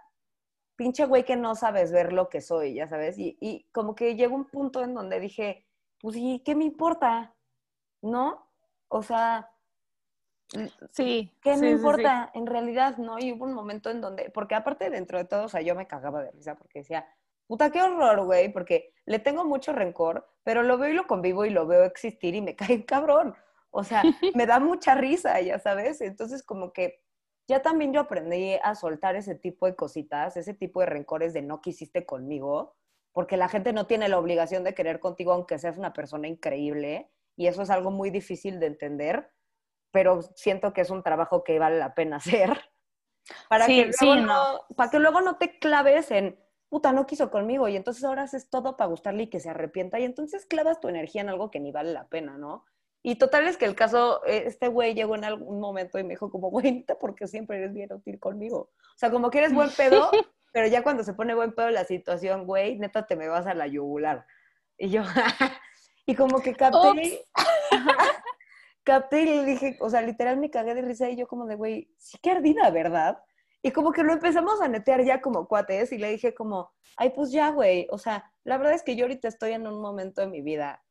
[0.78, 3.20] pinche güey que no sabes ver lo que soy, ya sabes.
[3.20, 5.68] Y, y como que llegó un punto en donde dije,
[6.00, 7.36] pues, ¿y qué me importa?
[8.02, 8.50] ¿No?
[8.88, 9.53] O sea,
[10.92, 11.32] Sí.
[11.42, 12.32] ¿Qué me importa?
[12.34, 13.20] En realidad, no.
[13.20, 15.88] Y hubo un momento en donde, porque aparte dentro de todo, o sea, yo me
[15.88, 17.08] cagaba de risa porque decía,
[17.48, 21.46] puta, qué horror, güey, porque le tengo mucho rencor, pero lo veo y lo convivo
[21.46, 23.36] y lo veo existir y me cae cabrón.
[23.72, 24.04] O sea,
[24.36, 26.02] me da mucha risa, ya sabes.
[26.02, 27.02] Entonces, como que
[27.48, 31.42] ya también yo aprendí a soltar ese tipo de cositas, ese tipo de rencores de
[31.42, 32.76] no quisiste conmigo,
[33.12, 37.10] porque la gente no tiene la obligación de querer contigo aunque seas una persona increíble.
[37.36, 39.30] Y eso es algo muy difícil de entender
[39.94, 42.18] pero siento que es un trabajo que vale la pena
[42.48, 42.60] hacer.
[43.48, 44.60] Para, que, luego no.
[44.76, 46.38] para que luego no te claves en,
[46.68, 49.98] puta, no quiso conmigo y entonces ahora haces todo para gustarle y que se arrepienta
[50.00, 52.66] y entonces clavas tu energía en algo que ni vale la pena, ¿no?
[53.02, 56.12] Y total es que el caso, eh, este güey llegó en algún momento y me
[56.12, 58.72] dijo como, güey, porque siempre eres bien útil conmigo.
[58.80, 60.10] O sea, como que eres buen pedo,
[60.54, 63.54] pero ya cuando se pone buen pedo la situación, güey, neta te me vas a
[63.54, 64.26] la yugular.
[64.78, 65.04] Y yo,
[66.06, 67.26] y como que capté,
[68.84, 71.56] capté y le dije, o sea, literal me cagué de risa y yo como de,
[71.56, 73.18] güey, sí que ardida, ¿verdad?
[73.62, 77.12] Y como que lo empezamos a netear ya como cuates y le dije como, ay,
[77.12, 80.22] pues ya, güey, o sea, la verdad es que yo ahorita estoy en un momento
[80.22, 80.84] de mi vida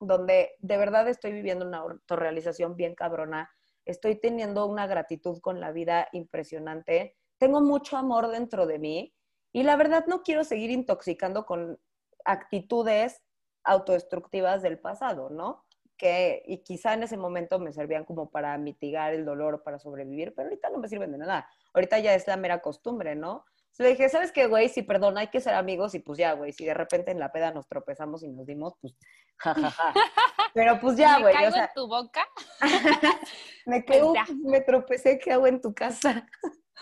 [0.00, 3.50] donde de verdad estoy viviendo una autorrealización bien cabrona,
[3.84, 9.14] estoy teniendo una gratitud con la vida impresionante, tengo mucho amor dentro de mí
[9.52, 11.78] y la verdad no quiero seguir intoxicando con
[12.24, 13.22] actitudes
[13.62, 15.64] autodestructivas del pasado, ¿no?
[16.00, 20.32] Que y quizá en ese momento me servían como para mitigar el dolor, para sobrevivir,
[20.34, 21.46] pero ahorita no me sirven de nada.
[21.74, 23.44] Ahorita ya es la mera costumbre, ¿no?
[23.78, 24.68] le dije, ¿sabes qué, güey?
[24.68, 27.32] Sí, perdón, hay que ser amigos y pues ya, güey, si de repente en la
[27.32, 28.94] peda nos tropezamos y nos dimos, pues
[29.36, 29.94] jajaja.
[30.54, 31.34] Pero pues ya, güey.
[31.34, 32.26] ¿Me caigo en tu boca?
[33.66, 36.26] me quedo, pues me tropecé, ¿qué hago en tu casa?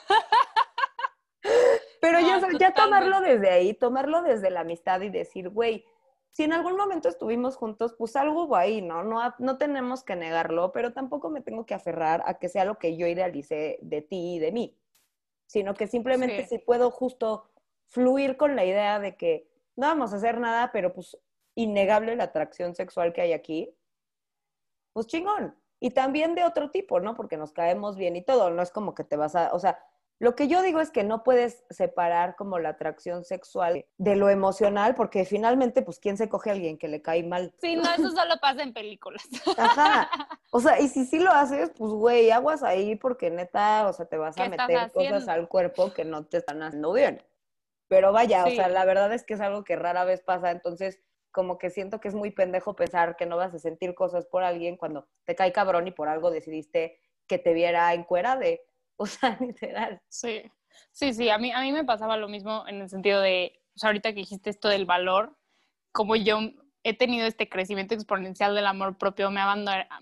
[2.01, 5.85] Pero ya, ya tomarlo desde ahí, tomarlo desde la amistad y decir, güey,
[6.33, 9.03] si en algún momento estuvimos juntos, pues algo hubo ahí, ¿no?
[9.03, 9.21] ¿no?
[9.39, 12.97] No tenemos que negarlo, pero tampoco me tengo que aferrar a que sea lo que
[12.97, 14.79] yo idealicé de ti y de mí,
[15.47, 17.51] sino que simplemente si puedo justo
[17.89, 21.19] fluir con la idea de que no vamos a hacer nada, pero pues
[21.55, 23.75] innegable la atracción sexual que hay aquí,
[24.93, 25.57] pues chingón.
[25.81, 27.15] Y también de otro tipo, ¿no?
[27.15, 29.79] Porque nos caemos bien y todo, no es como que te vas a, o sea,
[30.21, 34.29] lo que yo digo es que no puedes separar como la atracción sexual de lo
[34.29, 37.55] emocional, porque finalmente, pues, ¿quién se coge a alguien que le cae mal?
[37.61, 39.23] Sí, no, eso solo pasa en películas.
[39.59, 40.11] Ajá.
[40.51, 44.07] O sea, y si sí lo haces, pues, güey, aguas ahí porque neta, o sea,
[44.07, 47.23] te vas a meter cosas al cuerpo que no te están haciendo bien.
[47.87, 51.03] Pero vaya, o sea, la verdad es que es algo que rara vez pasa, entonces
[51.33, 54.43] como que siento que es muy pendejo pensar que no vas a sentir cosas por
[54.43, 58.63] alguien cuando te cae cabrón y por algo decidiste que te viera en cuera de
[58.99, 60.01] o sea, literal.
[60.09, 60.43] Sí,
[60.93, 63.79] sí, sí, a mí, a mí me pasaba lo mismo en el sentido de, o
[63.79, 65.39] sea, ahorita que dijiste esto del valor,
[65.93, 66.39] como yo
[66.83, 69.41] he tenido este crecimiento exponencial del amor propio, me,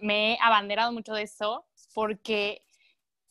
[0.01, 2.62] me he abanderado mucho de eso porque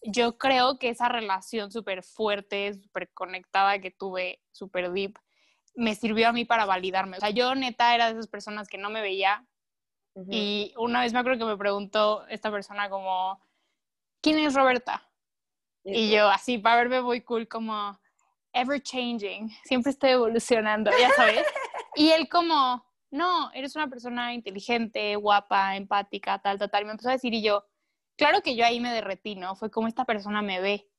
[0.01, 5.17] yo creo que esa relación súper fuerte, súper conectada que tuve, súper deep,
[5.75, 7.17] me sirvió a mí para validarme.
[7.17, 9.45] O sea, yo neta era de esas personas que no me veía
[10.29, 13.41] y una vez me acuerdo que me preguntó esta persona como,
[14.21, 15.04] ¿quién es Roberta?
[15.85, 17.99] Y yo así, para verme muy cool, como
[18.53, 21.45] ever changing, siempre estoy evolucionando, ya sabes.
[21.95, 26.81] y él como, no, eres una persona inteligente, guapa, empática, tal, tal, tal.
[26.81, 27.65] Y me empezó a decir y yo,
[28.17, 29.55] claro que yo ahí me derretí, ¿no?
[29.55, 30.89] Fue como esta persona me ve.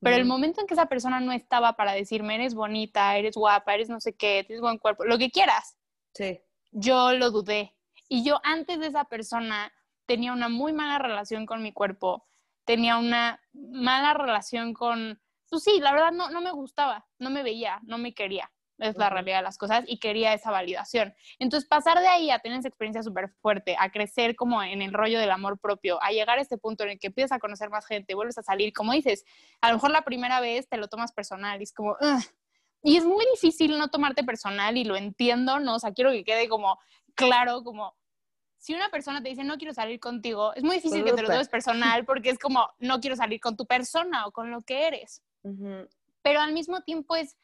[0.00, 3.74] Pero el momento en que esa persona no estaba para decirme, eres bonita, eres guapa,
[3.74, 5.78] eres no sé qué, tienes buen cuerpo, lo que quieras.
[6.12, 6.40] Sí.
[6.70, 7.74] Yo lo dudé.
[8.08, 9.72] Y yo antes de esa persona
[10.04, 12.26] tenía una muy mala relación con mi cuerpo
[12.66, 17.42] tenía una mala relación con, pues sí, la verdad no, no me gustaba, no me
[17.42, 21.14] veía, no me quería, es la realidad de las cosas, y quería esa validación.
[21.38, 24.92] Entonces, pasar de ahí a tener esa experiencia súper fuerte, a crecer como en el
[24.92, 27.70] rollo del amor propio, a llegar a este punto en el que empiezas a conocer
[27.70, 29.24] más gente, vuelves a salir, como dices,
[29.60, 31.96] a lo mejor la primera vez te lo tomas personal y es como,
[32.82, 35.76] y es muy difícil no tomarte personal y lo entiendo, ¿no?
[35.76, 36.78] O sea, quiero que quede como
[37.14, 37.96] claro, como
[38.66, 41.28] si una persona te dice no quiero salir contigo, es muy difícil que te lo
[41.28, 44.88] tomes personal porque es como no quiero salir con tu persona o con lo que
[44.88, 45.22] eres.
[46.20, 47.36] Pero al mismo tiempo es,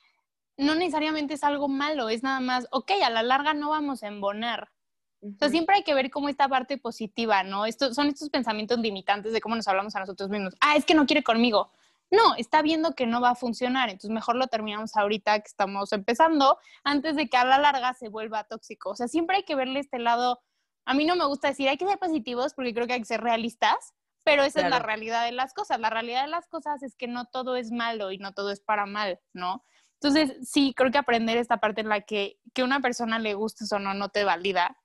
[0.56, 4.08] no necesariamente es algo malo, es nada más, ok, a la larga no vamos a
[4.08, 4.72] embonar.
[5.20, 7.66] O sea, siempre hay que ver como esta parte positiva, ¿no?
[7.66, 10.56] Esto, son estos pensamientos limitantes de cómo nos hablamos a nosotros mismos.
[10.58, 11.70] Ah, es que no quiere conmigo.
[12.10, 15.92] No, está viendo que no va a funcionar, entonces mejor lo terminamos ahorita que estamos
[15.92, 18.90] empezando, antes de que a la larga se vuelva tóxico.
[18.90, 20.40] O sea, siempre hay que verle este lado
[20.84, 23.06] a mí no me gusta decir hay que ser positivos porque creo que hay que
[23.06, 25.80] ser realistas, pero esa es la realidad de las cosas.
[25.80, 28.60] La realidad de las cosas es que no todo es malo y no todo es
[28.60, 29.64] para mal, ¿no?
[30.00, 33.72] Entonces, sí, creo que aprender esta parte en la que que una persona le gustes
[33.72, 34.76] o no no te valida,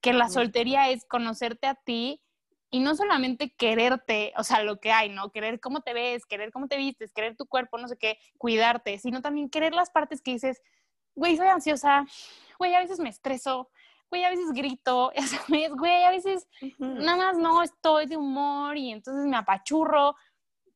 [0.00, 2.20] que la soltería es conocerte a ti
[2.70, 5.30] y no solamente quererte, o sea, lo que hay, ¿no?
[5.30, 8.98] Querer cómo te ves, querer cómo te vistes, querer tu cuerpo, no sé qué, cuidarte,
[8.98, 10.60] sino también querer las partes que dices,
[11.14, 12.04] güey, soy ansiosa,
[12.58, 13.70] güey, a veces me estreso,
[14.14, 16.46] güey, a veces grito, ya sabes, güey, a veces
[16.78, 20.14] nada más no estoy de humor y entonces me apachurro.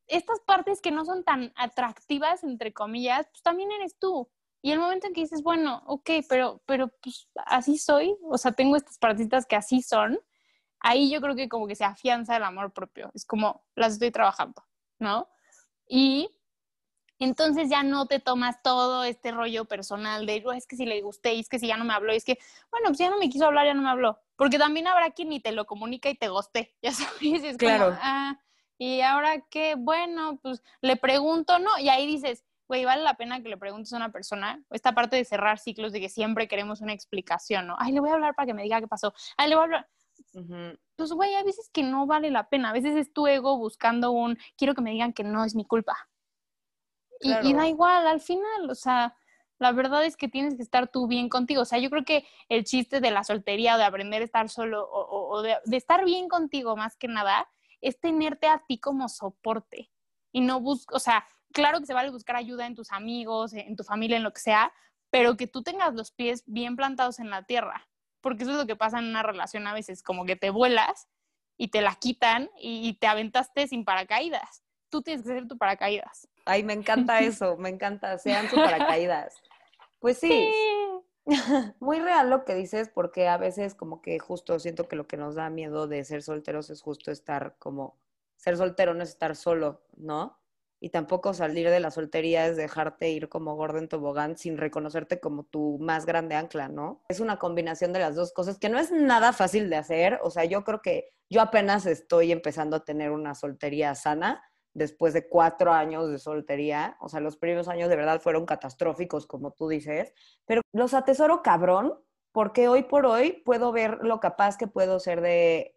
[0.07, 4.29] Estas partes que no son tan atractivas, entre comillas, pues también eres tú.
[4.61, 8.51] Y el momento en que dices, bueno, ok, pero, pero pues así soy, o sea,
[8.51, 10.19] tengo estas partitas que así son,
[10.81, 13.09] ahí yo creo que como que se afianza el amor propio.
[13.13, 14.65] Es como, las estoy trabajando,
[14.99, 15.29] ¿no?
[15.87, 16.29] Y
[17.19, 21.37] entonces ya no te tomas todo este rollo personal de, es que si le gusté,
[21.37, 22.37] es que si ya no me habló, es que,
[22.71, 24.19] bueno, pues ya no me quiso hablar, ya no me habló.
[24.35, 27.43] Porque también habrá quien ni te lo comunica y te goste, ya sabes.
[27.43, 27.97] Es claro.
[28.01, 28.39] ah,
[28.77, 31.77] y ahora que, bueno, pues le pregunto, ¿no?
[31.77, 35.17] Y ahí dices, güey, vale la pena que le preguntes a una persona, esta parte
[35.17, 37.75] de cerrar ciclos de que siempre queremos una explicación, ¿no?
[37.79, 39.13] Ay, le voy a hablar para que me diga qué pasó.
[39.35, 39.89] Ay, le voy a hablar.
[40.95, 44.11] Pues, güey, a veces que no vale la pena, a veces es tu ego buscando
[44.11, 46.08] un, quiero que me digan que no es mi culpa.
[47.19, 49.15] Y, da igual, al final, o sea,
[49.59, 51.61] la verdad es que tienes que estar tú bien contigo.
[51.61, 54.49] O sea, yo creo que el chiste de la soltería o de aprender a estar
[54.49, 57.47] solo o, de, estar bien contigo más que nada
[57.81, 59.91] es tenerte a ti como soporte
[60.31, 63.75] y no buscar, o sea, claro que se vale buscar ayuda en tus amigos, en
[63.75, 64.71] tu familia, en lo que sea,
[65.09, 67.87] pero que tú tengas los pies bien plantados en la tierra,
[68.21, 71.07] porque eso es lo que pasa en una relación a veces, como que te vuelas
[71.57, 74.63] y te la quitan y te aventaste sin paracaídas.
[74.89, 76.27] Tú tienes que ser tu paracaídas.
[76.49, 79.35] Ay, me encanta eso, me encanta, sean su paracaídas.
[79.99, 80.49] Pues sí,
[81.79, 85.17] muy real lo que dices, porque a veces como que justo siento que lo que
[85.17, 87.97] nos da miedo de ser solteros es justo estar como,
[88.37, 90.39] ser soltero no es estar solo, ¿no?
[90.81, 95.19] y tampoco salir de la soltería es dejarte ir como gordo en tobogán sin reconocerte
[95.19, 97.03] como tu más grande ancla, ¿no?
[97.09, 100.31] Es una combinación de las dos cosas que no es nada fácil de hacer, o
[100.31, 104.41] sea, yo creo que yo apenas estoy empezando a tener una soltería sana
[104.73, 109.25] después de cuatro años de soltería, o sea, los primeros años de verdad fueron catastróficos,
[109.25, 110.13] como tú dices,
[110.45, 111.95] pero los atesoro cabrón,
[112.31, 115.75] porque hoy por hoy puedo ver lo capaz que puedo ser de,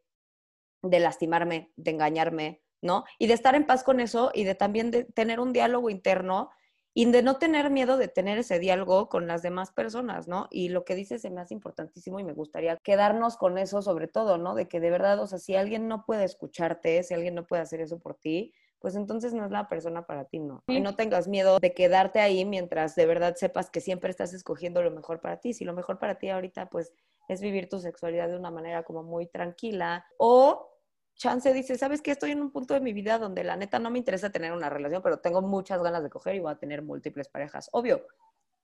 [0.82, 3.04] de lastimarme, de engañarme, ¿no?
[3.18, 6.50] Y de estar en paz con eso y de también de tener un diálogo interno
[6.94, 10.48] y de no tener miedo de tener ese diálogo con las demás personas, ¿no?
[10.50, 14.08] Y lo que dices se me hace importantísimo y me gustaría quedarnos con eso sobre
[14.08, 14.54] todo, ¿no?
[14.54, 17.62] De que de verdad, o sea, si alguien no puede escucharte, si alguien no puede
[17.62, 18.52] hacer eso por ti,
[18.82, 20.64] pues entonces no es la persona para ti, ¿no?
[20.66, 24.82] Y no tengas miedo de quedarte ahí mientras de verdad sepas que siempre estás escogiendo
[24.82, 25.54] lo mejor para ti.
[25.54, 26.92] Si lo mejor para ti ahorita, pues
[27.28, 30.68] es vivir tu sexualidad de una manera como muy tranquila o
[31.14, 32.10] chance dice, ¿sabes qué?
[32.10, 34.68] Estoy en un punto de mi vida donde la neta no me interesa tener una
[34.68, 38.04] relación, pero tengo muchas ganas de coger y voy a tener múltiples parejas, obvio.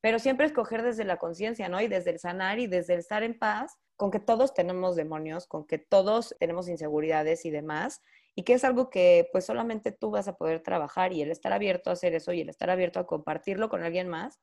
[0.01, 1.81] Pero siempre escoger desde la conciencia, ¿no?
[1.81, 5.47] Y desde el sanar y desde el estar en paz, con que todos tenemos demonios,
[5.47, 8.03] con que todos tenemos inseguridades y demás,
[8.39, 11.53] y que es algo que pues solamente tú vas a poder trabajar y el estar
[11.53, 14.39] abierto a hacer eso y el estar abierto a compartirlo con alguien más,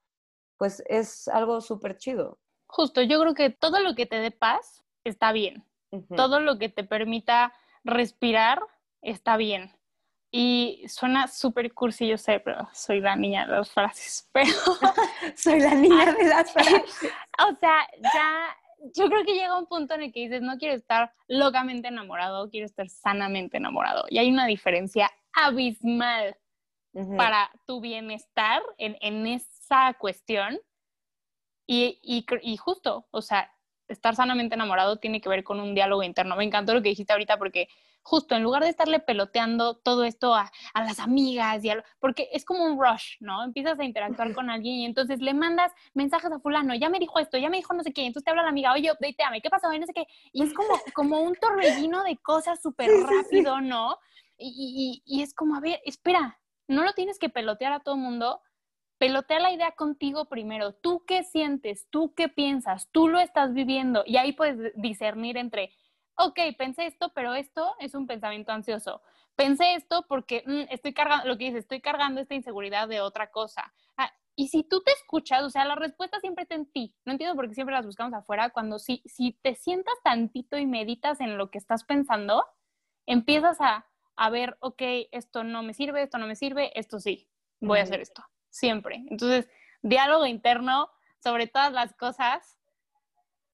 [0.58, 2.38] pues es algo súper chido.
[2.68, 5.64] Justo, yo creo que todo lo que te dé paz está bien.
[6.14, 7.54] Todo lo que te permita
[7.86, 8.60] respirar
[9.02, 9.72] está bien.
[10.30, 14.30] Y suena súper cursi, yo sé, pero soy la niña de las frases.
[14.34, 14.52] Pero
[15.38, 17.14] soy la niña de las frases.
[17.39, 18.58] o sea, ya,
[18.94, 22.50] yo creo que llega un punto en el que dices, no quiero estar locamente enamorado,
[22.50, 24.06] quiero estar sanamente enamorado.
[24.10, 26.38] Y hay una diferencia abismal
[27.18, 30.60] para tu bienestar en, en esa cuestión.
[31.68, 33.52] Y, y, y, justo, o sea,
[33.88, 36.36] estar sanamente enamorado tiene que ver con un diálogo interno.
[36.36, 37.68] Me encantó lo que dijiste ahorita porque
[38.06, 42.64] justo en lugar de estarle peloteando todo esto a, las amigas, y porque es como
[42.64, 43.43] un rush, ¿no?
[43.43, 47.18] Empiezas a interactuar con alguien y entonces le mandas mensajes a fulano, ya me dijo
[47.18, 49.49] esto, ya me dijo no sé qué, entonces te habla la amiga, oye, updateame, ¿qué
[49.49, 49.74] pasó?
[49.74, 50.06] Y no sé qué.
[50.32, 53.97] Y es como, como un torbellino de cosas súper rápido, ¿no?
[54.38, 57.95] Y, y, y es como, a ver, espera, no lo tienes que pelotear a todo
[57.95, 58.39] el mundo,
[58.99, 60.74] pelotea la idea contigo primero.
[60.74, 61.88] ¿Tú qué sientes?
[61.89, 62.88] ¿Tú qué piensas?
[62.91, 65.72] Tú lo estás viviendo y ahí puedes discernir entre,
[66.18, 69.01] ok, pensé esto, pero esto es un pensamiento ansioso.
[69.36, 73.32] Pensé esto porque mm, estoy cargando, lo que dices, estoy cargando esta inseguridad de otra
[73.32, 73.74] cosa.
[73.97, 76.95] Ah, y si tú te escuchas, o sea, la respuesta siempre está en ti.
[77.05, 78.49] No entiendo por qué siempre las buscamos afuera.
[78.49, 82.45] Cuando si, si te sientas tantito y meditas en lo que estás pensando,
[83.05, 83.86] empiezas a,
[84.16, 87.84] a ver, ok, esto no me sirve, esto no me sirve, esto sí, voy a
[87.84, 89.03] hacer esto siempre.
[89.09, 89.49] Entonces,
[89.82, 90.89] diálogo interno
[91.22, 92.55] sobre todas las cosas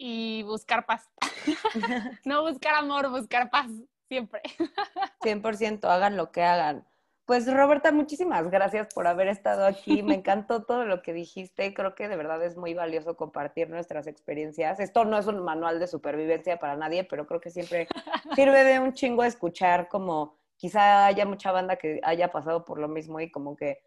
[0.04, 1.08] y buscar paz.
[2.26, 3.70] no buscar amor, buscar paz,
[4.08, 4.41] siempre.
[5.22, 6.88] 100%, hagan lo que hagan.
[7.26, 10.02] Pues Roberta, muchísimas gracias por haber estado aquí.
[10.02, 11.74] Me encantó todo lo que dijiste.
[11.74, 14.80] Creo que de verdad es muy valioso compartir nuestras experiencias.
[14.80, 17.88] Esto no es un manual de supervivencia para nadie, pero creo que siempre
[18.36, 22.88] sirve de un chingo escuchar como quizá haya mucha banda que haya pasado por lo
[22.88, 23.78] mismo y como que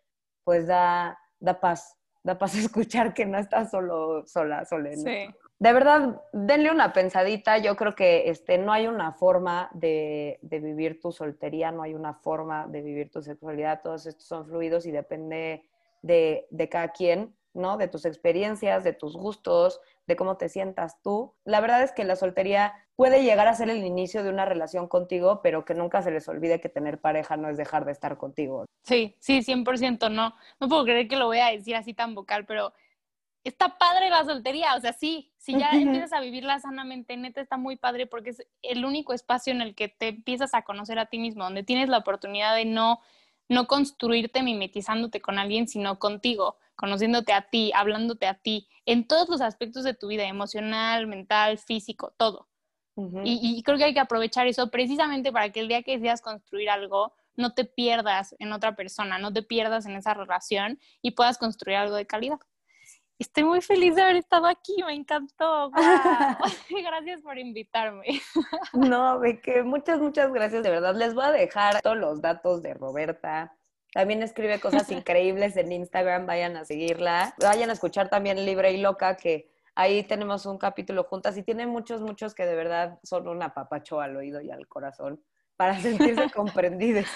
[0.45, 4.93] pues da, da paz, da paz escuchar que no estás solo, sola, sola.
[4.95, 5.27] Sí.
[5.65, 7.57] De verdad, denle una pensadita.
[7.57, 11.95] Yo creo que este, no hay una forma de, de, vivir tu soltería, no hay
[11.95, 13.81] una forma de vivir tu sexualidad.
[13.83, 15.65] Todos estos son fluidos y depende
[16.03, 17.35] de, de cada quien.
[17.55, 17.79] ¿no?
[17.79, 21.33] De tus experiencias, de tus gustos, de cómo te sientas tú.
[21.45, 24.89] La verdad es que la soltería puede llegar a ser el inicio de una relación
[24.89, 28.19] contigo, pero que nunca se les olvide que tener pareja no es dejar de estar
[28.19, 28.67] contigo.
[28.83, 30.35] Sí, sí, 100% no.
[30.61, 32.73] No puedo creer que lo voy a decir así tan vocal, pero
[33.45, 37.57] está padre la soltería, o sea, sí, si ya empiezas a vivirla sanamente, neta está
[37.57, 41.07] muy padre porque es el único espacio en el que te empiezas a conocer a
[41.07, 43.01] ti mismo, donde tienes la oportunidad de no
[43.49, 49.29] no construirte mimetizándote con alguien, sino contigo, conociéndote a ti, hablándote a ti, en todos
[49.29, 52.49] los aspectos de tu vida, emocional, mental, físico, todo.
[53.25, 56.71] y, creo que hay que aprovechar eso precisamente para que el día que decidas construir
[56.71, 61.37] algo, no te pierdas en otra persona, no te pierdas en esa relación y puedas
[61.37, 62.39] construir algo de calidad.
[63.25, 65.71] Estoy muy feliz de haber estado aquí, me encantó.
[66.85, 68.21] gracias por invitarme.
[68.75, 70.95] no, de que muchas, muchas gracias, de verdad.
[70.95, 73.57] Les voy a dejar todos los datos de Roberta.
[73.95, 77.35] También escribe cosas increíbles en Instagram, vayan a seguirla.
[77.41, 81.67] Vayan a escuchar también Libre y Loca, que ahí tenemos un capítulo juntas y tiene
[81.67, 85.25] muchos, muchos que de verdad son una papacho al oído y al corazón
[85.57, 87.07] para sentirse comprendidos.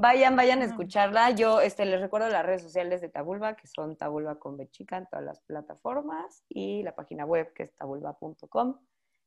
[0.00, 1.30] Vayan, vayan a escucharla.
[1.30, 5.06] Yo este, les recuerdo las redes sociales de Tabulba, que son Tabulba con Bechica en
[5.06, 8.76] todas las plataformas, y la página web que es tabulba.com.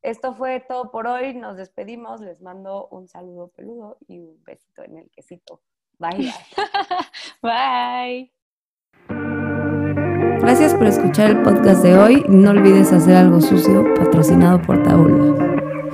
[0.01, 1.33] Esto fue todo por hoy.
[1.33, 2.21] Nos despedimos.
[2.21, 5.61] Les mando un saludo peludo y un besito en el quesito.
[5.99, 6.31] Bye,
[7.41, 8.33] bye.
[10.39, 12.25] Gracias por escuchar el podcast de hoy.
[12.29, 15.35] No olvides hacer algo sucio patrocinado por Tabulba.